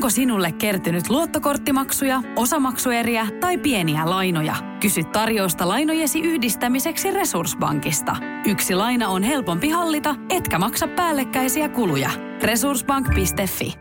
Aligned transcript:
Onko 0.00 0.10
sinulle 0.10 0.52
kertynyt 0.52 1.10
luottokorttimaksuja, 1.10 2.22
osamaksueriä 2.36 3.26
tai 3.40 3.58
pieniä 3.58 4.10
lainoja? 4.10 4.54
Kysy 4.80 5.04
tarjousta 5.04 5.68
lainojesi 5.68 6.20
yhdistämiseksi 6.20 7.10
Resurssbankista. 7.10 8.16
Yksi 8.46 8.74
laina 8.74 9.08
on 9.08 9.22
helpompi 9.22 9.68
hallita, 9.68 10.14
etkä 10.30 10.58
maksa 10.58 10.88
päällekkäisiä 10.88 11.68
kuluja. 11.68 12.10
Resurssbank.fi 12.42 13.74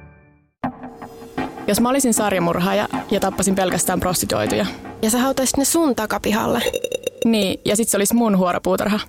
Jos 1.67 1.81
mä 1.81 1.89
olisin 1.89 2.13
sarjamurhaaja 2.13 2.87
ja 3.11 3.19
tappasin 3.19 3.55
pelkästään 3.55 3.99
prostituoituja. 3.99 4.65
Ja 5.01 5.09
sä 5.09 5.17
hautaisit 5.19 5.57
ne 5.57 5.65
sun 5.65 5.95
takapihalle. 5.95 6.61
Niin, 7.25 7.61
ja 7.65 7.75
sit 7.75 7.89
se 7.89 7.97
olisi 7.97 8.15
mun 8.15 8.37
huoropuutarha. 8.37 8.99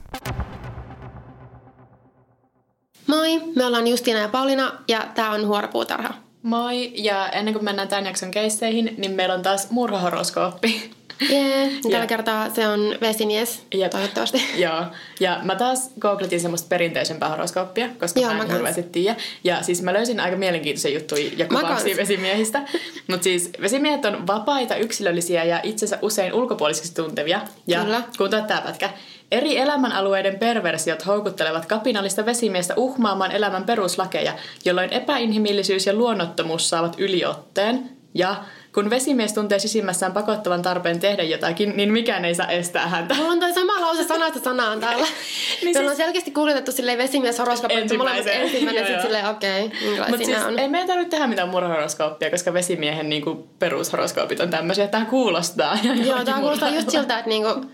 Moi, 3.07 3.41
me 3.57 3.65
ollaan 3.65 3.87
Justiina 3.87 4.21
ja 4.21 4.29
Paulina 4.29 4.73
ja 4.89 5.07
tää 5.15 5.31
on 5.31 5.47
Huoropuutarha. 5.47 6.30
Moi, 6.43 6.93
ja 6.95 7.29
ennen 7.29 7.55
kuin 7.55 7.65
mennään 7.65 7.89
tämän 7.89 8.07
jakson 8.07 8.31
keisseihin, 8.31 8.95
niin 8.99 9.13
meillä 9.13 9.35
on 9.35 9.43
taas 9.43 9.71
murhahoroskooppi. 9.71 10.91
Jee, 11.31 11.67
yeah, 11.67 11.81
tällä 11.91 12.07
kertaa 12.07 12.51
se 12.51 12.69
on 12.69 12.97
vesimies, 13.01 13.63
Jep. 13.75 13.91
toivottavasti. 13.91 14.43
Joo, 14.65 14.85
ja 15.21 15.41
mä 15.43 15.55
taas 15.55 15.91
googletin 16.01 16.41
semmoista 16.41 16.69
perinteisempää 16.69 17.29
horoskooppia, 17.29 17.89
koska 17.99 18.21
Joo, 18.21 18.35
mä 18.35 18.43
en 18.43 18.51
hirveästi 18.51 18.83
tiedä. 18.83 19.17
Ja 19.45 19.63
siis 19.63 19.83
mä 19.83 19.93
löysin 19.93 20.21
aika 20.21 20.37
mielenkiintoisia 20.37 20.91
juttuja 20.91 21.31
ja 21.37 21.47
kuvauksia 21.47 21.97
vesimiehistä. 21.97 22.63
Mutta 23.11 23.25
siis 23.25 23.51
vesimiehet 23.61 24.05
on 24.05 24.27
vapaita, 24.27 24.77
yksilöllisiä 24.77 25.45
ja 25.45 25.61
itsensä 25.63 25.99
usein 26.03 26.33
ulkopuolisiksi 26.33 26.95
tuntevia. 26.95 27.41
Ja 27.67 27.85
Kyllä. 27.85 28.03
kuuntele 28.19 28.43
tää 28.43 28.61
pätkä. 28.61 28.91
Eri 29.31 29.59
elämänalueiden 29.59 30.39
perversiot 30.39 31.07
houkuttelevat 31.07 31.67
kapinallista 31.67 32.27
vesimiestä 32.27 32.75
uhmaamaan 32.77 33.33
elämän 33.33 33.65
peruslakeja, 33.65 34.33
jolloin 34.65 34.93
epäinhimillisyys 34.93 35.87
ja 35.87 35.93
luonnottomuus 35.93 36.69
saavat 36.69 36.95
yliotteen. 36.99 37.91
Ja 38.15 38.37
kun 38.75 38.91
vesimies 38.91 39.33
tuntee 39.33 39.59
sisimmässään 39.59 40.13
pakottavan 40.13 40.63
tarpeen 40.63 41.01
tehdä 41.01 41.23
jotakin, 41.23 41.77
niin 41.77 41.93
mikään 41.93 42.25
ei 42.25 42.35
saa 42.35 42.49
estää 42.49 42.89
häntä. 42.89 43.15
Mulla 43.15 43.33
on 43.33 43.41
toi 43.41 43.53
sama 43.53 43.81
lause 43.81 44.05
sanasta 44.05 44.41
sanaan 44.41 44.81
täällä. 44.81 45.07
Niin 45.63 45.75
siis- 45.75 45.91
on 45.91 45.97
selkeästi 45.97 46.31
kuljetettu 46.31 46.73
silleen 46.73 46.99
vesimies 46.99 47.39
horoskooppi, 47.39 47.79
mutta 47.79 47.97
mulla 47.97 48.11
on 48.11 48.29
ensimmäinen 48.29 48.75
Joo, 48.75 48.87
sit 48.87 48.95
joo. 48.95 49.03
silleen 49.03 49.29
okei, 49.29 49.65
okay, 49.65 49.69
Mutta 49.69 49.87
minkälaisia 49.87 50.17
siis 50.17 50.29
siis, 50.29 50.45
on. 50.47 50.59
ei 50.59 50.69
meidän 50.69 50.89
tarvitse 50.89 51.11
tehdä 51.11 51.27
mitään 51.27 51.49
murhahoroskooppia, 51.49 52.31
koska 52.31 52.53
vesimiehen 52.53 53.09
niinku 53.09 53.49
perushoroskoopit 53.59 54.41
on 54.41 54.51
tämmöisiä, 54.51 54.85
että 54.85 54.99
tämä 54.99 55.11
kuulostaa. 55.11 55.79
Joo, 56.07 56.25
tää 56.25 56.41
kuulostaa 56.41 56.71
just 56.71 56.91
siltä, 56.91 57.19
että 57.19 57.29
niinku, 57.29 57.67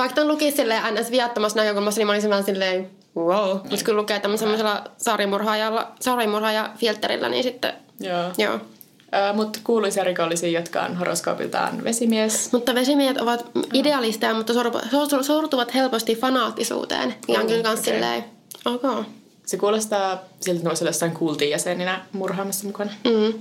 vaikka 0.00 0.14
ton 0.14 0.28
luki 0.28 0.50
silleen 0.50 0.94
ns. 0.94 1.10
viattomassa 1.10 1.58
näkökulmassa, 1.58 1.98
niin 1.98 2.06
mä 2.06 2.12
olisin 2.12 2.30
vaan 2.30 2.44
silleen 2.44 2.90
wow. 3.16 3.58
Mutta 3.70 3.84
kun 3.84 3.96
lukee 3.96 4.20
tämmöisellä 4.20 4.84
sarimurhaajalla, 4.96 5.92
sarimurhaaja-filterillä, 6.00 7.28
niin 7.28 7.42
sitten 7.42 7.72
Joo. 8.00 8.24
joo. 8.38 8.58
Mutta 9.34 9.58
kuuluisia 9.64 10.04
rikollisia, 10.04 10.48
jotka 10.60 10.80
on 10.82 10.96
horoskoopiltaan 10.96 11.84
vesimies. 11.84 12.52
Mutta 12.52 12.74
vesimiehet 12.74 13.20
ovat 13.20 13.44
idealisteja, 13.74 14.34
mutta 14.34 14.52
sortu- 14.52 14.80
sortu- 14.90 15.22
sortuvat 15.22 15.74
helposti 15.74 16.14
fanaattisuuteen. 16.16 17.14
Ja 17.28 17.40
on 17.40 17.46
kyllä 17.46 17.62
kans 17.62 17.80
okei. 17.80 17.92
silleen, 17.94 18.24
ok. 18.64 19.06
Se 19.46 19.56
kuulostaa 19.56 20.18
siltä, 20.40 20.56
että 20.56 20.64
ne 20.64 20.68
voisi 20.68 20.84
olla 20.84 20.88
jossain 20.88 21.12
kultin 21.12 21.50
jäseninä 21.50 22.00
murhaamassa 22.12 22.66
mukana. 22.66 22.90
Mm. 23.04 23.32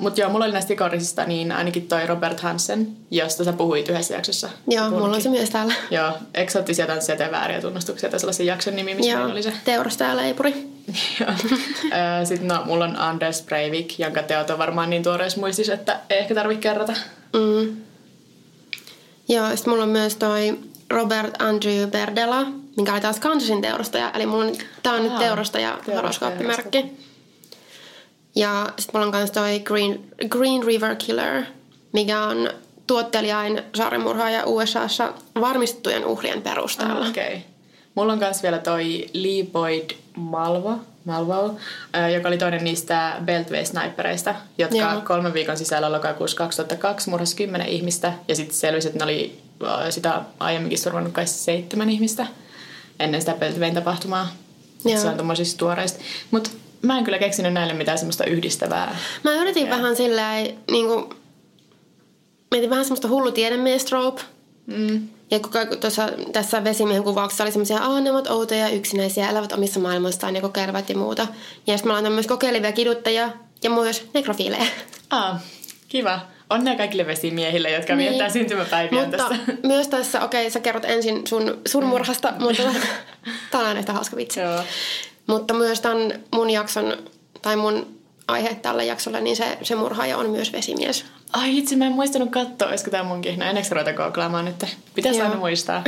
Mutta 0.00 0.20
joo, 0.20 0.30
mulla 0.30 0.44
oli 0.44 0.52
näistä 0.52 0.72
ikorisista 0.72 1.24
niin 1.24 1.52
ainakin 1.52 1.88
toi 1.88 2.06
Robert 2.06 2.40
Hansen, 2.40 2.88
josta 3.10 3.44
sä 3.44 3.52
puhuit 3.52 3.88
yhdessä 3.88 4.14
jaksossa. 4.14 4.48
Joo, 4.68 4.90
mulla 4.90 5.16
on 5.16 5.22
se 5.22 5.28
myös 5.28 5.50
täällä. 5.50 5.74
Joo, 5.90 6.12
eksoottisia 6.34 6.86
tansseja 6.86 7.22
ja 7.22 7.30
vääriä 7.30 7.60
tunnustuksia 7.60 8.10
tai 8.10 8.20
sellaisen 8.20 8.46
jakson 8.46 8.76
nimi, 8.76 8.94
missä 8.94 9.12
Joo, 9.12 9.30
oli 9.30 9.42
se. 9.42 9.52
teurastaja 9.64 10.16
leipuri. 10.16 10.74
Sitten 12.24 12.48
no, 12.48 12.62
mulla 12.64 12.84
on 12.84 12.96
Anders 12.96 13.42
Breivik, 13.42 13.98
jonka 13.98 14.22
teot 14.22 14.50
on 14.50 14.58
varmaan 14.58 14.90
niin 14.90 15.02
tuoreessa 15.02 15.40
muistis, 15.40 15.68
että 15.68 16.00
ei 16.10 16.18
ehkä 16.18 16.34
tarvitse 16.34 16.62
kerrata. 16.62 16.92
Mm. 17.32 17.76
Joo, 19.28 19.56
sit 19.56 19.66
mulla 19.66 19.82
on 19.82 19.88
myös 19.88 20.16
toi 20.16 20.58
Robert 20.90 21.42
Andrew 21.42 21.90
Berdela, 21.90 22.46
mikä 22.76 22.92
oli 22.92 23.00
taas 23.00 23.20
Kansasin 23.20 23.62
teurastaja. 23.62 24.10
Eli 24.14 24.26
mulla 24.26 24.44
on, 24.44 24.52
tää 24.82 24.92
on 24.92 25.02
nyt 25.02 25.12
Aa, 25.12 25.18
teurastaja 25.18 25.70
teurastaja 25.70 25.96
horoskooppimerkki. 25.96 27.04
Ja 28.36 28.72
sit 28.78 28.92
mulla 28.92 29.06
on 29.06 29.12
kans 29.12 29.30
toi 29.30 29.60
Green, 29.60 30.04
Green 30.28 30.62
River 30.62 30.96
Killer, 30.96 31.42
mikä 31.92 32.22
on 32.22 32.50
tuottelijain 32.86 33.62
saarimurhaaja 33.74 34.46
USAssa 34.46 35.12
varmistettujen 35.40 36.04
uhrien 36.04 36.42
perusteella. 36.42 37.00
Ah, 37.00 37.08
Okei. 37.08 37.26
Okay. 37.26 37.38
Mulla 37.94 38.12
on 38.12 38.18
myös 38.18 38.42
vielä 38.42 38.58
toi 38.58 39.06
Lee 39.12 39.46
Boyd 39.52 39.90
Malvo, 40.16 40.78
Malvo 41.04 41.54
joka 42.14 42.28
oli 42.28 42.38
toinen 42.38 42.64
niistä 42.64 43.16
Beltway-snipereista, 43.24 44.34
jotka 44.58 44.76
Joo. 44.76 45.00
kolmen 45.00 45.34
viikon 45.34 45.56
sisällä 45.56 45.92
lokakuussa 45.92 46.36
2002 46.36 47.10
murhasi 47.10 47.36
kymmenen 47.36 47.68
ihmistä. 47.68 48.12
Ja 48.28 48.36
sitten 48.36 48.56
selvisi, 48.56 48.88
että 48.88 48.98
ne 48.98 49.04
oli 49.04 49.42
sitä 49.90 50.20
aiemminkin 50.40 50.78
surmannut 50.78 51.12
kai 51.12 51.26
seitsemän 51.26 51.90
ihmistä 51.90 52.26
ennen 53.00 53.20
sitä 53.20 53.34
Beltwayn 53.34 53.74
tapahtumaa. 53.74 54.28
Joo. 54.84 55.00
Se 55.00 55.08
on 55.08 55.16
tommosista 55.16 55.58
tuoreista. 55.58 55.98
Mutta 56.30 56.50
mä 56.84 56.98
en 56.98 57.04
kyllä 57.04 57.18
keksinyt 57.18 57.52
näille 57.52 57.74
mitään 57.74 57.98
semmoista 57.98 58.24
yhdistävää. 58.24 58.96
Mä 59.22 59.34
yritin 59.34 59.70
vähän 59.70 59.96
silleen, 59.96 60.58
niinku, 60.70 61.14
mietin 62.50 62.70
vähän 62.70 62.84
semmoista 62.84 63.08
hullu 63.08 63.32
tiedemies 63.32 63.84
trope. 63.84 64.22
Mm. 64.66 65.08
Ja 65.30 65.40
kun 65.40 65.50
kaiku- 65.52 65.76
tuossa, 65.76 66.08
tässä 66.32 66.64
vesimiehen 66.64 67.04
kuvauksessa 67.04 67.44
oli 67.44 67.52
semmoisia, 67.52 67.76
että 67.76 68.00
ne 68.00 68.10
ovat 68.10 68.26
outoja 68.30 68.60
ja 68.60 68.74
yksinäisiä, 68.74 69.30
elävät 69.30 69.52
omissa 69.52 69.80
maailmoistaan 69.80 70.34
ja 70.36 70.40
kokeilevat 70.40 70.88
ja 70.88 70.96
muuta. 70.96 71.26
Ja 71.66 71.76
sitten 71.76 71.88
mä 71.90 71.92
laitan 71.94 72.12
myös 72.12 72.26
kokeilevia 72.26 72.72
kiduttajia 72.72 73.30
ja 73.62 73.70
myös 73.70 74.08
nekrofiileja. 74.14 74.66
Ah, 75.10 75.40
kiva. 75.88 76.20
Onnea 76.50 76.76
kaikille 76.76 77.06
vesimiehille, 77.06 77.70
jotka 77.70 77.94
Niin. 77.94 78.08
viettää 78.08 78.28
syntymäpäiviä 78.30 79.00
Mutta 79.00 79.16
tässä. 79.16 79.36
myös 79.62 79.88
tässä, 79.88 80.20
okei, 80.24 80.50
sä 80.50 80.60
kerrot 80.60 80.84
ensin 80.84 81.26
sun, 81.26 81.60
sun 81.66 81.84
murhasta, 81.84 82.32
mutta 82.38 82.62
tää 83.50 83.60
on 83.60 83.66
aina 83.66 83.80
yhtä 83.80 83.92
hauska 83.92 84.16
vitsi. 84.16 84.40
Joo. 84.40 84.60
Mutta 85.26 85.54
myös 85.54 85.80
tämän 85.80 86.12
mun 86.34 86.50
jakson, 86.50 86.96
tai 87.42 87.56
mun 87.56 87.86
aihe 88.28 88.54
tälle 88.54 88.84
jaksolle, 88.84 89.20
niin 89.20 89.36
se, 89.36 89.58
se 89.62 89.74
murhaaja 89.74 90.18
on 90.18 90.30
myös 90.30 90.52
vesimies. 90.52 91.04
Ai 91.32 91.58
itse, 91.58 91.76
mä 91.76 91.86
en 91.86 91.92
muistanut 91.92 92.30
katsoa, 92.30 92.68
olisiko 92.68 92.90
tää 92.90 93.02
munkin. 93.02 93.38
No 93.38 93.44
enneksi 93.46 93.74
ruveta 93.74 93.92
googlaamaan 93.92 94.44
nyt. 94.44 94.66
Pitäisi 94.94 95.18
Joo. 95.18 95.28
aina 95.28 95.40
muistaa. 95.40 95.82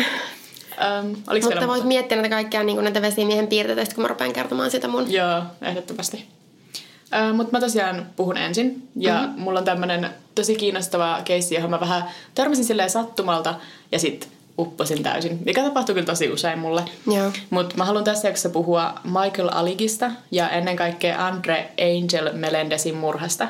Um, 1.01 1.17
oliko 1.31 1.51
Mutta 1.51 1.69
voit 1.69 1.85
miettiä 1.85 2.17
näitä 2.17 2.35
kaikkia 2.35 2.63
niin 2.63 2.85
näitä 2.85 3.03
vesimiehen 3.03 3.47
piirteitä, 3.47 3.95
kun 3.95 4.03
mä 4.03 4.09
rupean 4.09 4.33
kertomaan 4.33 4.71
sitä 4.71 4.89
mun. 4.89 5.13
Joo, 5.13 5.43
ehdottomasti. 5.63 6.29
Mutta 7.33 7.53
mä 7.53 7.61
tosiaan 7.61 8.07
puhun 8.17 8.37
ensin. 8.37 8.89
Ja 8.97 9.15
Mhm. 9.15 9.25
mm-hmm. 9.27 9.43
mulla 9.43 9.59
on 9.59 9.65
tämmönen 9.65 10.11
tosi 10.35 10.55
kiinnostava 10.57 11.21
keissi, 11.25 11.55
johon 11.55 11.71
mä 11.71 11.81
vähän 11.81 12.05
törmäsin 12.35 12.65
silleen 12.65 12.91
sattumalta. 12.91 13.55
Ja 13.93 13.99
sit 13.99 14.29
upposin 14.59 15.03
täysin. 15.03 15.39
Mikä 15.45 15.63
tapahtuu 15.63 15.95
kyllä 15.95 16.07
tosi 16.07 16.29
usein 16.33 16.59
mulle. 16.59 16.83
Mutta 17.51 17.77
mä 17.77 17.85
haluan 17.85 18.05
tässä 18.05 18.29
jaksossa 18.29 18.49
puhua 18.49 18.95
Michael 19.05 19.49
Aligista 19.53 20.11
ja 20.31 20.49
ennen 20.51 20.77
kaikkea 20.77 21.27
Andre 21.27 21.71
Angel 21.81 22.33
Melendezin 22.33 22.95
murhasta. 22.95 23.49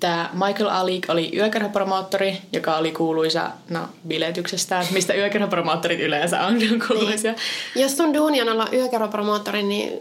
Tämä 0.00 0.30
Michael 0.46 0.68
Alig 0.70 1.04
oli 1.08 1.30
yökerhopromoottori, 1.36 2.38
joka 2.52 2.76
oli 2.76 2.92
kuuluisa 2.92 3.50
no, 3.70 3.80
biletyksestään, 4.08 4.86
mistä 4.90 5.14
yökerhopromoottorit 5.14 6.00
yleensä 6.00 6.40
on 6.46 6.54
kuuluisia. 6.88 7.34
Jos 7.76 7.96
sun 7.96 8.14
duuni 8.14 8.42
on 8.42 8.48
olla 8.48 8.68
yökerropromoottori, 8.72 9.62
niin 9.62 9.98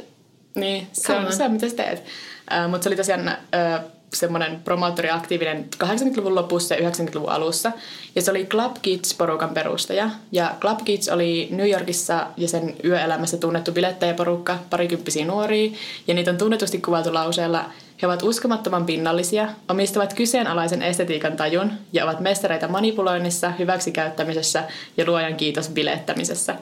Niin, 0.56 0.88
se 0.94 1.13
on 1.13 1.25
on. 1.25 1.34
se, 1.34 1.47
mitä 1.47 1.69
sä 1.69 1.75
teet. 1.75 2.00
Uh, 2.00 2.69
Mutta 2.72 2.84
se 2.84 2.90
oli 2.90 2.95
tosiaan 2.95 3.22
uh, 3.28 3.91
semmoinen 4.16 4.62
promoottori 4.64 5.09
aktiivinen 5.09 5.66
80-luvun 5.84 6.36
lopussa 6.36 6.76
ja 6.76 6.90
90-luvun 6.90 7.30
alussa. 7.30 7.72
Ja 8.16 8.22
se 8.22 8.31
oli 8.31 8.46
Club 8.46 8.76
Kids-porukan 8.81 9.53
perustaja. 9.53 10.09
Ja 10.31 10.56
Club 10.62 10.80
Kids 10.86 11.09
oli 11.09 11.48
New 11.52 11.70
Yorkissa 11.70 12.28
ja 12.38 12.48
sen 12.48 12.75
yöelämässä 12.84 13.38
tunnettu 13.38 13.72
bilettäjäporukka, 13.72 14.58
parikymppisiä 14.70 15.25
nuoria. 15.25 15.72
Ja 16.08 16.14
niitä 16.14 16.31
on 16.31 16.38
tunnetusti 16.38 16.78
kuvailtu 16.78 17.14
lauseella, 17.14 17.66
he 18.02 18.08
ovat 18.08 18.24
uskomattoman 18.24 18.86
pinnallisia, 18.86 19.48
omistavat 19.69 20.13
kyseenalaisen 20.13 20.81
estetiikan 20.81 21.38
tajun 21.38 21.72
ja 21.94 22.04
ovat 22.04 22.19
mestareita 22.19 22.68
manipuloinnissa, 22.68 23.50
hyväksikäyttämisessä 23.50 24.63
ja 24.98 25.06
luojan 25.07 25.36
kiitos 25.36 25.69
bilettämisessä. 25.69 26.56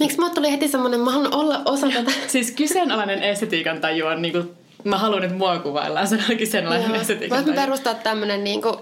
miksi 0.00 0.18
mä 0.18 0.30
tuli 0.30 0.52
heti 0.52 0.68
semmonen, 0.68 1.00
mä 1.00 1.12
haluan 1.12 1.34
olla 1.34 1.62
osa 1.64 1.86
tätä. 1.90 2.10
Siis 2.26 2.50
kyseenalainen 2.50 3.22
estetiikan 3.22 3.80
taju 3.80 4.06
on 4.06 4.22
niinku, 4.22 4.42
mä 4.84 4.98
haluan, 4.98 5.22
että 5.24 5.36
mua 5.36 5.58
kuvaillaan, 5.58 6.06
se 6.08 6.18
on 6.30 6.36
kyseenalainen 6.36 6.88
Joo. 6.90 7.00
estetiikan 7.00 7.36
Voisimme 7.36 7.54
taju. 7.54 7.66
perustaa 7.66 7.94
tämmönen 7.94 8.44
niinku 8.44 8.80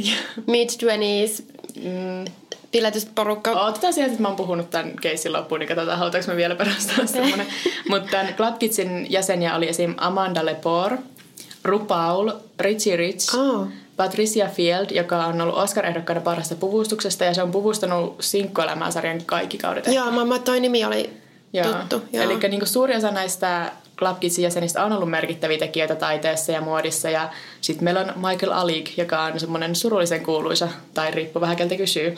mid-20s 0.46 1.42
Mm. 1.76 2.24
piletysporukka. 2.70 3.50
Otetaan 3.50 3.92
siihen, 3.92 4.10
että 4.10 4.22
mä 4.22 4.28
oon 4.28 4.36
puhunut 4.36 4.70
tämän 4.70 4.92
keissin 5.00 5.32
loppuun, 5.32 5.58
niin 5.60 5.68
katsotaan, 5.68 5.98
halutaanko 5.98 6.30
me 6.30 6.36
vielä 6.36 6.54
perustaa 6.54 7.06
semmoinen. 7.12 7.46
Mutta 7.88 8.10
tämän 8.10 8.34
Club 8.34 8.58
Kidsin 8.58 9.06
jäseniä 9.12 9.56
oli 9.56 9.68
esim. 9.68 9.94
Amanda 9.96 10.46
Lepore, 10.46 10.98
RuPaul, 11.64 12.30
Richie 12.60 12.96
Rich, 12.96 13.34
Oh. 13.38 13.66
Patricia 13.96 14.48
Field, 14.48 14.86
joka 14.90 15.26
on 15.26 15.40
ollut 15.40 15.56
Oscar-ehdokkaana 15.56 16.20
parhaasta 16.20 16.54
puvustuksesta 16.54 17.24
ja 17.24 17.34
se 17.34 17.42
on 17.42 17.50
puvustanut 17.52 18.16
Sinkkuelämää 18.20 18.90
sarjan 18.90 19.22
kaikki 19.26 19.58
kaudet. 19.58 19.86
Joo, 19.86 20.10
mä, 20.10 20.24
mä, 20.24 20.38
toi 20.38 20.60
nimi 20.60 20.84
oli 20.84 21.10
Joo. 21.52 21.66
tuttu. 21.72 22.02
Joo. 22.12 22.24
Eli 22.24 22.38
niinku 22.48 22.66
suuri 22.66 22.96
osa 22.96 23.10
näistä 23.10 23.72
Club 23.96 24.20
Kidsin 24.20 24.42
jäsenistä 24.42 24.84
on 24.84 24.92
ollut 24.92 25.10
merkittäviä 25.10 25.58
tekijöitä 25.58 25.94
taiteessa 25.94 26.52
ja 26.52 26.60
muodissa. 26.60 27.10
Ja 27.10 27.30
sitten 27.60 27.84
meillä 27.84 28.00
on 28.00 28.12
Michael 28.16 28.52
Alik, 28.52 28.98
joka 28.98 29.22
on 29.22 29.40
semmoinen 29.40 29.74
surullisen 29.74 30.22
kuuluisa, 30.22 30.68
tai 30.94 31.10
riippuu 31.10 31.40
vähän 31.40 31.56
keltä 31.56 31.76
kysyy. 31.76 32.16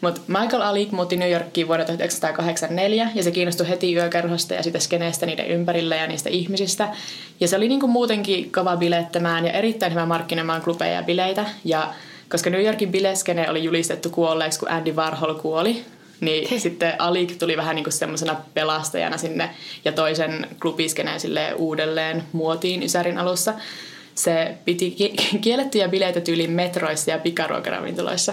Mutta 0.00 0.20
Michael 0.26 0.62
Alik 0.62 0.90
muutti 0.92 1.16
New 1.16 1.30
Yorkiin 1.30 1.68
vuonna 1.68 1.84
1984 1.84 3.08
ja 3.14 3.22
se 3.22 3.30
kiinnostui 3.30 3.68
heti 3.68 3.94
yökerhosta 3.94 4.54
ja 4.54 4.62
sitä 4.62 4.78
skeneestä 4.78 5.26
niiden 5.26 5.46
ympärillä 5.46 5.96
ja 5.96 6.06
niistä 6.06 6.30
ihmisistä. 6.30 6.88
Ja 7.40 7.48
se 7.48 7.56
oli 7.56 7.68
niinku 7.68 7.86
muutenkin 7.86 8.52
kova 8.52 8.76
bilettämään 8.76 9.46
ja 9.46 9.52
erittäin 9.52 9.92
hyvä 9.92 10.06
markkinoimaan 10.06 10.62
klubeja 10.62 10.92
ja 10.92 11.02
bileitä. 11.02 11.46
Ja 11.64 11.94
koska 12.28 12.50
New 12.50 12.64
Yorkin 12.64 12.92
bileskene 12.92 13.50
oli 13.50 13.64
julistettu 13.64 14.10
kuolleeksi, 14.10 14.58
kun 14.58 14.70
Andy 14.70 14.92
Warhol 14.92 15.34
kuoli, 15.34 15.84
niin 16.24 16.60
sitten 16.60 17.00
Alik 17.00 17.36
tuli 17.38 17.56
vähän 17.56 17.76
niin 17.76 17.84
kuin 17.84 17.92
semmoisena 17.92 18.36
pelastajana 18.54 19.18
sinne 19.18 19.50
ja 19.84 19.92
toisen 19.92 20.46
klubiskeneen 20.62 21.20
sille 21.20 21.54
uudelleen 21.54 22.22
muotiin 22.32 22.82
Ysärin 22.82 23.18
alussa. 23.18 23.54
Se 24.14 24.54
piti 24.64 24.96
kiellettyjä 25.40 25.88
bileitä 25.88 26.20
tyyliin 26.20 26.50
metroissa 26.50 27.10
ja 27.10 27.18
pikaruokaravintoloissa. 27.18 28.32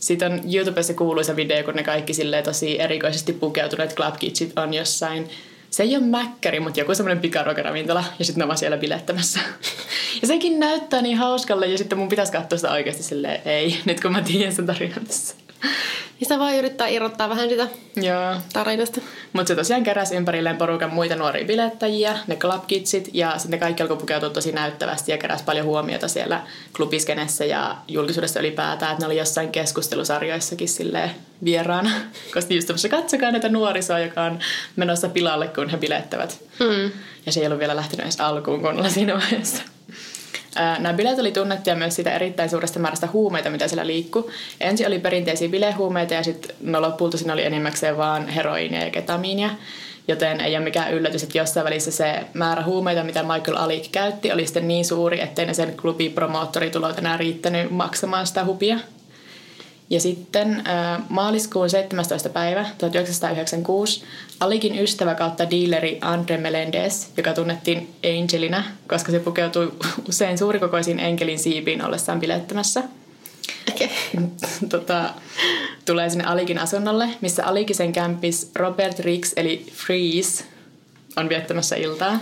Sitten 0.00 0.32
on 0.32 0.40
YouTubessa 0.54 0.94
kuuluisa 0.94 1.36
video, 1.36 1.64
kun 1.64 1.74
ne 1.74 1.82
kaikki 1.82 2.14
silleen 2.14 2.44
tosi 2.44 2.80
erikoisesti 2.80 3.32
pukeutuneet 3.32 3.94
club 3.94 4.16
kitsit 4.18 4.58
on 4.58 4.74
jossain 4.74 5.28
se 5.72 5.82
ei 5.82 5.96
ole 5.96 6.04
mäkkäri, 6.04 6.60
mutta 6.60 6.80
joku 6.80 6.94
semmoinen 6.94 7.22
pikaruokaravintola 7.22 8.04
ja 8.18 8.24
sitten 8.24 8.40
ne 8.40 8.44
ovat 8.44 8.58
siellä 8.58 8.76
bilettämässä. 8.76 9.40
Ja 10.22 10.28
sekin 10.28 10.60
näyttää 10.60 11.02
niin 11.02 11.16
hauskalle 11.16 11.66
ja 11.66 11.78
sitten 11.78 11.98
mun 11.98 12.08
pitäisi 12.08 12.32
katsoa 12.32 12.58
sitä 12.58 12.72
oikeasti 12.72 13.02
silleen, 13.02 13.42
ei, 13.44 13.78
nyt 13.84 14.00
kun 14.00 14.12
mä 14.12 14.22
tiedän 14.22 14.54
sen 14.54 14.66
tarinan 14.66 15.06
tässä. 15.06 15.34
Niin 16.22 16.28
sitä 16.28 16.38
voi 16.38 16.58
yrittää 16.58 16.88
irrottaa 16.88 17.28
vähän 17.28 17.48
sitä 17.48 17.68
Joo. 17.96 18.34
tarinasta. 18.52 19.00
Mutta 19.32 19.48
se 19.48 19.54
tosiaan 19.54 19.82
keräsi 19.82 20.16
ympärilleen 20.16 20.56
porukan 20.56 20.94
muita 20.94 21.16
nuoria 21.16 21.46
bilettäjiä, 21.46 22.18
ne 22.26 22.36
club 22.36 22.66
kidsit, 22.66 23.10
ja 23.12 23.38
sitten 23.38 23.60
kaikki 23.60 23.82
alkoi 23.82 23.96
pukeutua 23.96 24.30
tosi 24.30 24.52
näyttävästi 24.52 25.12
ja 25.12 25.18
keräsi 25.18 25.44
paljon 25.44 25.66
huomiota 25.66 26.08
siellä 26.08 26.40
klubiskenessä 26.76 27.44
ja 27.44 27.76
julkisuudessa 27.88 28.40
ylipäätään, 28.40 28.92
että 28.92 29.02
ne 29.02 29.06
oli 29.06 29.18
jossain 29.18 29.52
keskustelusarjoissakin 29.52 30.68
sille 30.68 31.10
vieraana. 31.44 31.90
Koska 32.34 32.54
just 32.54 32.66
tämmössä, 32.66 32.88
katsokaa 32.88 33.30
näitä 33.30 33.48
nuorisoa, 33.48 33.98
joka 33.98 34.22
on 34.22 34.38
menossa 34.76 35.08
pilalle, 35.08 35.48
kun 35.48 35.68
he 35.68 35.76
bilettävät. 35.76 36.40
Mm. 36.60 36.90
Ja 37.26 37.32
se 37.32 37.40
ei 37.40 37.46
ollut 37.46 37.60
vielä 37.60 37.76
lähtenyt 37.76 38.04
edes 38.04 38.20
alkuun 38.20 38.62
kunnolla 38.62 38.90
siinä 38.90 39.14
vaiheessa. 39.14 39.62
Nämä 40.54 40.92
bileet 40.92 41.18
oli 41.18 41.32
tunnettuja 41.32 41.76
myös 41.76 41.94
siitä 41.94 42.14
erittäin 42.14 42.50
suuresta 42.50 42.78
määrästä 42.78 43.08
huumeita, 43.12 43.50
mitä 43.50 43.68
siellä 43.68 43.86
liikkuu. 43.86 44.30
Ensin 44.60 44.86
oli 44.86 44.98
perinteisiä 44.98 45.48
bilehuumeita 45.48 46.14
ja 46.14 46.22
sitten 46.22 46.56
no 46.60 46.82
lopulta 46.82 47.18
siinä 47.18 47.32
oli 47.32 47.44
enimmäkseen 47.44 47.96
vaan 47.96 48.28
heroiinia 48.28 48.84
ja 48.84 48.90
ketamiinia. 48.90 49.50
Joten 50.08 50.40
ei 50.40 50.56
ole 50.56 50.64
mikään 50.64 50.92
yllätys, 50.92 51.22
että 51.22 51.38
jossain 51.38 51.64
välissä 51.64 51.90
se 51.90 52.20
määrä 52.34 52.62
huumeita, 52.64 53.04
mitä 53.04 53.22
Michael 53.22 53.56
Alik 53.56 53.92
käytti, 53.92 54.32
oli 54.32 54.46
sitten 54.46 54.68
niin 54.68 54.84
suuri, 54.84 55.20
ettei 55.20 55.46
ne 55.46 55.54
sen 55.54 55.76
klubin 55.76 56.12
promoottoritulot 56.12 56.98
enää 56.98 57.16
riittänyt 57.16 57.70
maksamaan 57.70 58.26
sitä 58.26 58.44
hupia. 58.44 58.78
Ja 59.92 60.00
sitten 60.00 60.64
maaliskuun 61.08 61.70
17. 61.70 62.28
päivä 62.28 62.66
1996 62.78 64.04
Alikin 64.40 64.78
ystävä 64.78 65.14
kautta 65.14 65.50
dealeri 65.50 65.98
Andre 66.00 66.36
Melendez, 66.36 67.06
joka 67.16 67.32
tunnettiin 67.32 67.94
Angelina, 68.20 68.64
koska 68.88 69.12
se 69.12 69.18
pukeutui 69.18 69.72
usein 70.08 70.38
suurikokoisiin 70.38 71.00
enkelin 71.00 71.38
siipiin 71.38 71.84
ollessaan 71.84 72.20
bilettämässä. 72.20 72.82
Okay. 73.74 73.88
tota, 74.68 75.10
tulee 75.84 76.10
sinne 76.10 76.24
Alikin 76.24 76.58
asunnolle, 76.58 77.08
missä 77.20 77.46
Alikisen 77.46 77.92
kämpis 77.92 78.50
Robert 78.54 78.98
Rix 78.98 79.32
eli 79.36 79.66
Freeze 79.72 80.44
on 81.16 81.28
viettämässä 81.28 81.76
iltaa. 81.76 82.20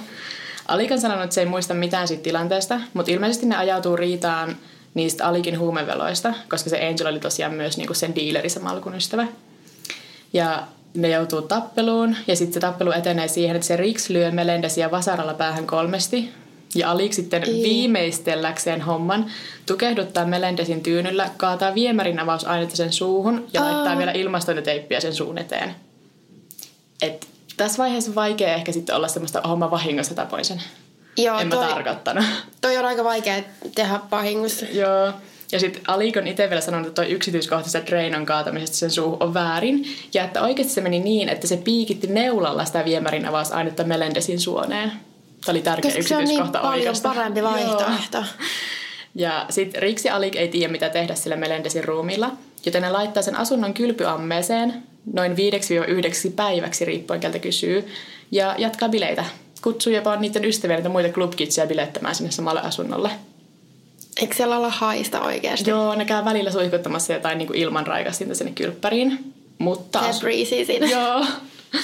Alik 0.69 0.91
on 0.91 1.01
sanonut, 1.01 1.25
että 1.25 1.35
se 1.35 1.41
ei 1.41 1.47
muista 1.47 1.75
mitään 1.75 2.09
siitä 2.09 2.23
tilanteesta, 2.23 2.81
mutta 2.95 3.13
ilmeisesti 3.13 3.47
ne 3.47 3.57
ajautuu 3.57 3.97
riitaan– 3.97 4.57
niistä 4.95 5.27
Alikin 5.27 5.59
huumeveloista, 5.59 6.35
koska 6.49 6.71
se 6.71 6.89
Angel 6.89 7.07
oli 7.07 7.21
tosiaan 7.21 7.55
myös 7.55 7.77
niinku 7.77 7.95
sen 7.95 8.15
diileri 8.15 8.49
samalla 8.49 8.81
kuin 8.81 8.95
ystävä. 8.95 9.27
Ja 10.33 10.67
ne 10.95 11.09
joutuu 11.09 11.43
tappeluun 11.43 12.17
ja 12.27 12.37
sitten 12.37 12.55
se 12.55 12.61
tappelu 12.61 12.93
etenee 12.93 13.29
siihen, 13.29 13.57
että 13.57 13.69
se 13.69 13.77
Rix 13.77 14.09
lyö 14.09 14.31
Melendesia 14.31 14.91
vasaralla 14.91 15.35
päähän 15.35 15.67
kolmesti. 15.67 16.31
Ja 16.75 16.91
Alik 16.91 17.13
sitten 17.13 17.43
Ei. 17.43 17.63
viimeistelläkseen 17.63 18.81
homman 18.81 19.27
tukehduttaa 19.67 20.25
Melendesin 20.27 20.83
tyynyllä, 20.83 21.31
kaataa 21.37 21.75
viemärin 21.75 22.19
avausainetta 22.19 22.77
sen 22.77 22.93
suuhun 22.93 23.47
ja 23.53 23.61
oh. 23.61 23.67
laittaa 23.67 23.99
vielä 23.99 24.13
ilmastointiteippiä 24.13 25.01
sen 25.01 25.15
suun 25.15 25.39
eteen. 25.39 25.75
Et 27.03 27.29
tässä 27.57 27.83
vaiheessa 27.83 28.15
vaikea 28.15 28.55
ehkä 28.55 28.73
sitten 28.73 28.97
olla 28.97 29.09
semmoista 29.09 29.41
homma 29.49 29.71
vahingossa 29.71 30.15
tapoin 30.15 30.45
sen. 30.45 30.63
Joo, 31.17 31.39
en 31.39 31.51
toi, 31.51 31.65
mä 31.65 31.71
tarkoittanut. 31.75 32.25
Toi 32.61 32.77
on 32.79 32.85
aika 32.85 33.05
vaikea 33.05 33.43
tehdä 33.75 34.01
vahingossa. 34.11 34.67
Joo. 34.73 35.13
Ja 35.53 35.61
sitten 35.61 35.83
Alik 35.87 36.17
on 36.17 36.27
itse 36.27 36.49
vielä 36.49 36.61
sanonut, 36.61 36.89
että 36.89 37.03
toi 37.03 37.13
yksityiskohtaisen 37.13 37.87
Drainon 37.87 38.27
kaatamisesta 38.27 38.77
sen 38.77 38.91
suu 38.91 39.17
on 39.21 39.35
väärin. 39.35 39.85
Ja 40.15 40.25
että 40.25 40.43
oikeasti 40.43 40.73
se 40.73 40.81
meni 40.81 41.01
niin, 41.01 41.29
että 41.29 41.47
se 41.47 41.57
piikitti 41.57 42.07
neulalla 42.07 42.65
sitä 42.65 42.85
viemärin 42.85 43.27
avausainetta 43.27 43.85
Melendesin 43.85 44.41
suoneen. 44.41 44.93
Tämä 45.45 45.53
oli 45.53 45.63
tärkeä 45.63 45.91
Koska 45.91 45.99
yksityiskohta 45.99 46.61
se 46.61 46.67
on 46.67 46.73
niin 46.75 46.83
paljon 46.83 46.97
parempi 47.03 47.43
vaihtoehto. 47.43 48.19
Joo. 48.19 48.27
Ja 49.15 49.47
sitten 49.51 49.83
Riksi 49.83 50.11
Alik 50.11 50.37
ei 50.37 50.49
tiedä, 50.49 50.73
mitä 50.73 50.89
tehdä 50.89 51.15
sillä 51.15 51.37
Melendesin 51.37 51.85
ruumilla, 51.85 52.31
joten 52.67 52.83
ne 52.83 52.91
laittaa 52.91 53.23
sen 53.23 53.37
asunnon 53.37 53.75
kylpyammeeseen 53.75 54.83
noin 55.13 55.33
5-9 55.33 55.37
päiväksi 56.37 56.85
riippuen 56.85 57.21
keltä 57.21 57.39
kysyy, 57.39 57.89
ja 58.31 58.55
jatkaa 58.59 58.89
bileitä 58.89 59.25
kutsuu 59.63 59.93
jopa 59.93 60.17
niiden 60.17 60.45
ystäviä 60.45 60.77
niitä 60.77 60.89
muita 60.89 61.09
clubkitsia 61.09 61.67
bilettämään 61.67 62.15
sinne 62.15 62.31
samalle 62.31 62.61
asunnolle. 62.61 63.11
Eikö 64.21 64.35
siellä 64.35 64.57
olla 64.57 64.71
haista 64.71 65.21
oikeasti? 65.21 65.71
Joo, 65.71 65.95
ne 65.95 66.05
käy 66.05 66.25
välillä 66.25 66.51
suihkuttamassa 66.51 67.13
jotain 67.13 67.39
niin 67.39 67.55
ilman 67.55 67.87
raikastinta 67.87 68.35
sinne 68.35 68.53
kylppäriin. 68.53 69.33
Mutta... 69.59 70.13
Se 70.13 70.21
breezy 70.21 70.65
siinä. 70.65 70.87
Joo. 70.87 71.25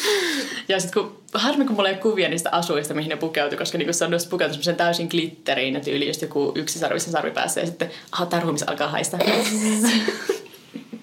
Ja 0.68 0.80
sitten 0.80 1.02
kun, 1.02 1.22
harmi 1.34 1.64
kun 1.64 1.76
mulla 1.76 1.88
ei 1.88 1.94
ole 1.94 2.02
kuvia 2.02 2.28
niistä 2.28 2.50
asuista, 2.52 2.94
mihin 2.94 3.08
ne 3.08 3.16
pukeutui, 3.16 3.58
koska 3.58 3.78
niin 3.78 3.94
se 3.94 4.04
on 4.04 4.10
pukeutunut 4.30 4.76
täysin 4.76 5.08
glitteriin 5.10 5.74
ja 5.74 5.80
tyyli 5.80 6.06
just 6.06 6.22
joku 6.22 6.52
yksi 6.54 6.78
sarvisen 6.78 7.12
sarvi 7.12 7.30
päässä 7.30 7.60
ja 7.60 7.66
sitten, 7.66 7.90
aha, 8.12 8.26
tää 8.26 8.42
alkaa 8.66 8.88
haista. 8.88 9.18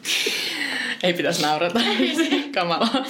ei 1.04 1.14
pitäisi 1.14 1.42
naurata. 1.42 1.80
Kamalaa. 2.54 3.04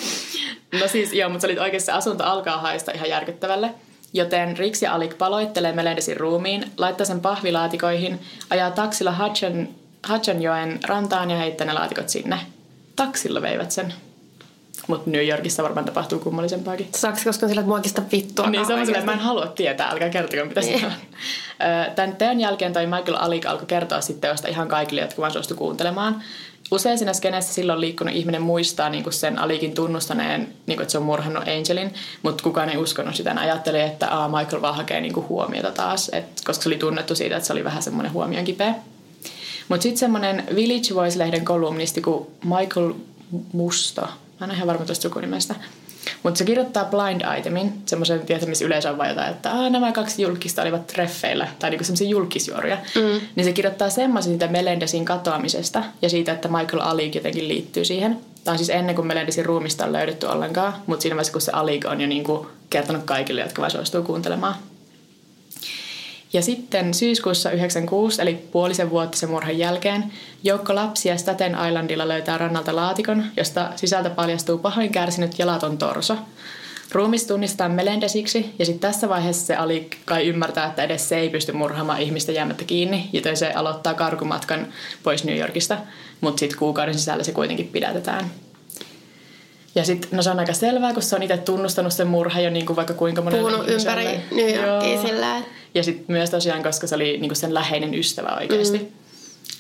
No 0.82 0.88
siis 0.88 1.14
joo, 1.14 1.30
mutta 1.30 1.42
se 1.42 1.48
oli 1.48 1.60
oikeasti 1.60 1.86
se 1.86 1.92
asunto 1.92 2.24
alkaa 2.24 2.58
haista 2.58 2.92
ihan 2.92 3.10
järkyttävälle. 3.10 3.74
Joten 4.14 4.58
Rix 4.58 4.82
ja 4.82 4.94
Alik 4.94 5.18
paloittelee 5.18 5.72
Melendesin 5.72 6.18
ruumiin, 6.18 6.72
laittaa 6.78 7.06
sen 7.06 7.20
pahvilaatikoihin, 7.20 8.20
ajaa 8.50 8.72
taksilla 8.72 9.16
Hudson, 9.18 9.68
Hudsonjoen 10.10 10.80
rantaan 10.84 11.32
ja 11.32 11.38
heittää 11.38 11.68
ne 11.68 11.74
laatikot 11.74 12.10
sinne. 12.10 12.40
Taksilla 12.96 13.42
veivät 13.42 13.72
sen. 13.72 13.94
Mutta 14.88 15.10
New 15.10 15.28
Yorkissa 15.28 15.64
varmaan 15.64 15.86
tapahtuu 15.86 16.20
kummallisempaakin. 16.20 16.88
Saaks 16.96 17.24
koska 17.24 17.48
sillä 17.48 17.62
muokista 17.62 18.02
vittua? 18.12 18.50
Niin 18.50 18.66
se 18.66 18.74
on 18.74 18.86
silleen, 18.86 19.00
että 19.00 19.12
mä 19.12 19.18
en 19.18 19.24
halua 19.24 19.48
tietää, 19.48 19.90
älkää 19.90 20.10
kertokaa 20.10 20.46
mitä 20.46 20.62
niin. 20.62 20.80
se 20.80 20.86
on. 20.86 20.92
Tämän 21.96 22.16
teon 22.16 22.40
jälkeen 22.40 22.74
toi 22.74 22.86
Michael 22.86 23.18
Alik 23.20 23.46
alkoi 23.46 23.66
kertoa 23.66 24.02
sitten 24.02 24.28
josta 24.28 24.48
ihan 24.48 24.68
kaikille, 24.68 25.02
jotka 25.02 25.22
vaan 25.22 25.32
suostu 25.32 25.56
kuuntelemaan 25.56 26.24
usein 26.72 26.98
siinä 26.98 27.14
skeneessä 27.14 27.54
silloin 27.54 27.82
liikkunut 27.82 28.16
ihminen 28.16 28.42
muistaa 28.42 28.90
niin 28.90 29.04
kuin 29.04 29.14
sen 29.14 29.40
Alikin 29.40 29.74
tunnustaneen, 29.74 30.42
niin 30.42 30.78
kuin, 30.78 30.82
että 30.82 30.92
se 30.92 30.98
on 30.98 31.04
murhannut 31.04 31.44
Angelin, 31.48 31.94
mutta 32.22 32.44
kukaan 32.44 32.70
ei 32.70 32.78
uskonut 32.78 33.16
sitä. 33.16 33.36
Ajatteli, 33.38 33.82
että 33.82 34.12
Aa, 34.12 34.30
Michael 34.40 34.62
vaan 34.62 34.76
hakee 34.76 35.02
niin 35.02 35.14
kuin 35.14 35.28
huomiota 35.28 35.72
taas, 35.72 36.10
et, 36.14 36.26
koska 36.46 36.64
se 36.64 36.70
oli 36.70 36.78
tunnettu 36.78 37.16
siitä, 37.16 37.36
että 37.36 37.48
se 37.48 37.54
oli 37.54 37.64
vähän 37.64 37.84
semmoinen 37.84 38.14
huomion 38.14 38.46
kipeä. 38.46 38.76
Mutta 39.70 39.84
sitten 39.84 40.00
semmoinen 40.00 40.44
Village 40.56 40.94
Voice-lehden 40.96 41.46
kolumnisti 41.46 42.02
kuin 42.02 42.28
Michael 42.44 42.94
Musto, 43.54 44.08
mä 44.40 44.46
en 44.46 44.50
ole 44.50 44.56
ihan 44.56 44.68
varma 44.68 44.86
tuosta 44.86 45.04
sukunimestä, 45.04 45.56
mutta 46.24 46.38
se 46.38 46.46
kirjoittaa 46.46 46.86
Blind 46.86 47.22
Itemin, 47.40 47.74
semmoisen, 47.86 48.20
tietä, 48.20 48.46
missä 48.46 48.66
yleensä 48.66 48.92
on 48.92 48.98
vaan 48.98 49.10
jotain, 49.10 49.32
että 49.32 49.52
Aa, 49.52 49.70
nämä 49.70 49.92
kaksi 49.92 50.22
julkista 50.22 50.62
olivat 50.62 50.88
treffeillä, 50.88 51.48
tai 51.60 51.70
niinku 51.70 51.84
semmoisia 51.84 52.10
julkisjuoruja. 52.10 52.78
Mm. 52.96 53.22
Niin 53.36 53.46
se 53.46 53.54
kirjoittaa 53.54 53.90
semmoisen 53.90 54.32
siitä 54.32 54.48
Melendesin 54.48 55.06
katoamisesta 55.06 55.84
ja 56.02 56.10
siitä, 56.10 56.32
että 56.32 56.48
Michael 56.48 56.82
Alik 56.82 57.16
jotenkin 57.16 57.48
liittyy 57.48 57.86
siihen. 57.86 58.20
Tämä 58.44 58.54
on 58.54 58.58
siis 58.58 58.70
ennen 58.70 58.96
kuin 58.96 59.08
Melendesin 59.08 59.46
ruumista 59.46 59.86
on 59.86 59.94
löydetty 59.94 60.26
ollenkaan, 60.26 60.74
mutta 60.88 61.02
siinä 61.02 61.16
vaiheessa, 61.16 61.34
kun 61.34 61.42
se 61.42 61.52
Alik 61.52 61.86
on 61.86 62.02
jo 62.02 62.08
niinku 62.08 62.48
kertonut 62.70 63.04
kaikille, 63.04 63.42
jotka 63.42 63.62
vaan 63.62 63.72
suostuu 63.72 64.04
kuuntelemaan. 64.04 64.56
Ja 66.34 66.42
sitten 66.42 66.94
syyskuussa 66.94 67.52
96, 67.52 68.22
eli 68.22 68.34
puolisen 68.34 68.90
vuotta 68.90 69.18
sen 69.18 69.30
murhan 69.30 69.58
jälkeen, 69.58 70.12
joukko 70.44 70.76
lapsia 70.76 71.18
Staten 71.18 71.58
Islandilla 71.68 72.08
löytää 72.08 72.38
rannalta 72.38 72.76
laatikon, 72.76 73.26
josta 73.38 73.70
sisältä 73.76 74.10
paljastuu 74.10 74.58
pahoin 74.58 74.92
kärsinyt 74.92 75.40
jalaton 75.40 75.78
torso. 75.78 76.18
Ruumis 76.92 77.26
tunnistetaan 77.28 77.72
Melendesiksi 77.72 78.56
ja 78.60 78.66
sitten 78.66 78.92
tässä 78.92 79.10
vaiheessa 79.10 79.46
se 79.46 79.56
Ali 79.56 79.90
kai 80.06 80.28
ymmärtää, 80.28 80.66
että 80.66 80.84
edes 80.84 81.10
se 81.10 81.18
ei 81.18 81.30
pysty 81.30 81.52
murhaamaan 81.52 82.02
ihmistä 82.02 82.32
jäämättä 82.32 82.64
kiinni, 82.64 83.10
joten 83.14 83.38
se 83.38 83.52
aloittaa 83.52 83.94
karkumatkan 83.94 84.68
pois 85.04 85.24
New 85.24 85.38
Yorkista, 85.38 85.78
mutta 86.22 86.40
sitten 86.40 86.60
kuukauden 86.60 86.94
sisällä 86.94 87.24
se 87.24 87.32
kuitenkin 87.32 87.68
pidätetään. 87.68 88.32
Ja 89.76 89.86
sitten, 89.86 90.10
no 90.12 90.24
se 90.24 90.30
on 90.30 90.40
aika 90.40 90.54
selvää, 90.54 90.94
kun 90.94 91.04
se 91.04 91.16
on 91.16 91.24
itse 91.24 91.38
tunnustanut 91.38 91.94
sen 91.94 92.08
murha 92.08 92.40
jo 92.40 92.50
niin 92.50 92.66
kuin 92.66 92.76
vaikka 92.76 92.94
kuinka 92.94 93.22
monen 93.22 93.40
Puhunut 93.40 93.68
ympäri 93.68 94.06
New 94.32 94.56
Yorkia 94.56 95.02
sillä 95.02 95.42
Ja 95.74 95.84
sitten 95.84 96.06
myös 96.08 96.30
tosiaan, 96.30 96.64
koska 96.64 96.88
se 96.88 96.96
oli 96.96 97.18
niin 97.18 97.30
kuin 97.30 97.36
sen 97.36 97.54
läheinen 97.54 97.94
ystävä 97.94 98.38
oikeasti. 98.40 98.78
Mm. 98.78 98.88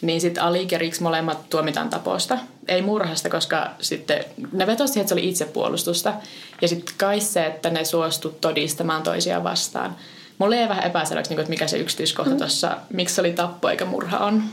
Niin 0.01 0.21
sitten 0.21 0.43
Ali 0.43 0.67
ja 0.71 0.77
Riks 0.77 1.01
molemmat 1.01 1.49
tuomitaan 1.49 1.89
taposta. 1.89 2.37
Ei 2.67 2.81
murhasta, 2.81 3.29
koska 3.29 3.71
sitten 3.81 4.25
ne 4.51 4.67
vetosi 4.67 4.99
että 4.99 5.09
se 5.09 5.15
oli 5.15 5.29
itsepuolustusta. 5.29 6.13
Ja 6.61 6.67
sitten 6.67 6.95
kai 6.97 7.19
se, 7.19 7.45
että 7.45 7.69
ne 7.69 7.85
suostu 7.85 8.37
todistamaan 8.41 9.03
toisiaan 9.03 9.43
vastaan. 9.43 9.95
Mulle 10.37 10.61
ei 10.61 10.69
vähän 10.69 10.83
epäselväksi, 10.83 11.29
niin 11.29 11.35
kuin, 11.35 11.43
että 11.43 11.49
mikä 11.49 11.67
se 11.67 11.77
yksityiskohta 11.77 12.31
mm. 12.31 12.37
tuossa, 12.37 12.77
miksi 12.89 13.15
se 13.15 13.21
oli 13.21 13.33
tappo 13.33 13.69
eikä 13.69 13.85
murha 13.85 14.17
on. 14.17 14.43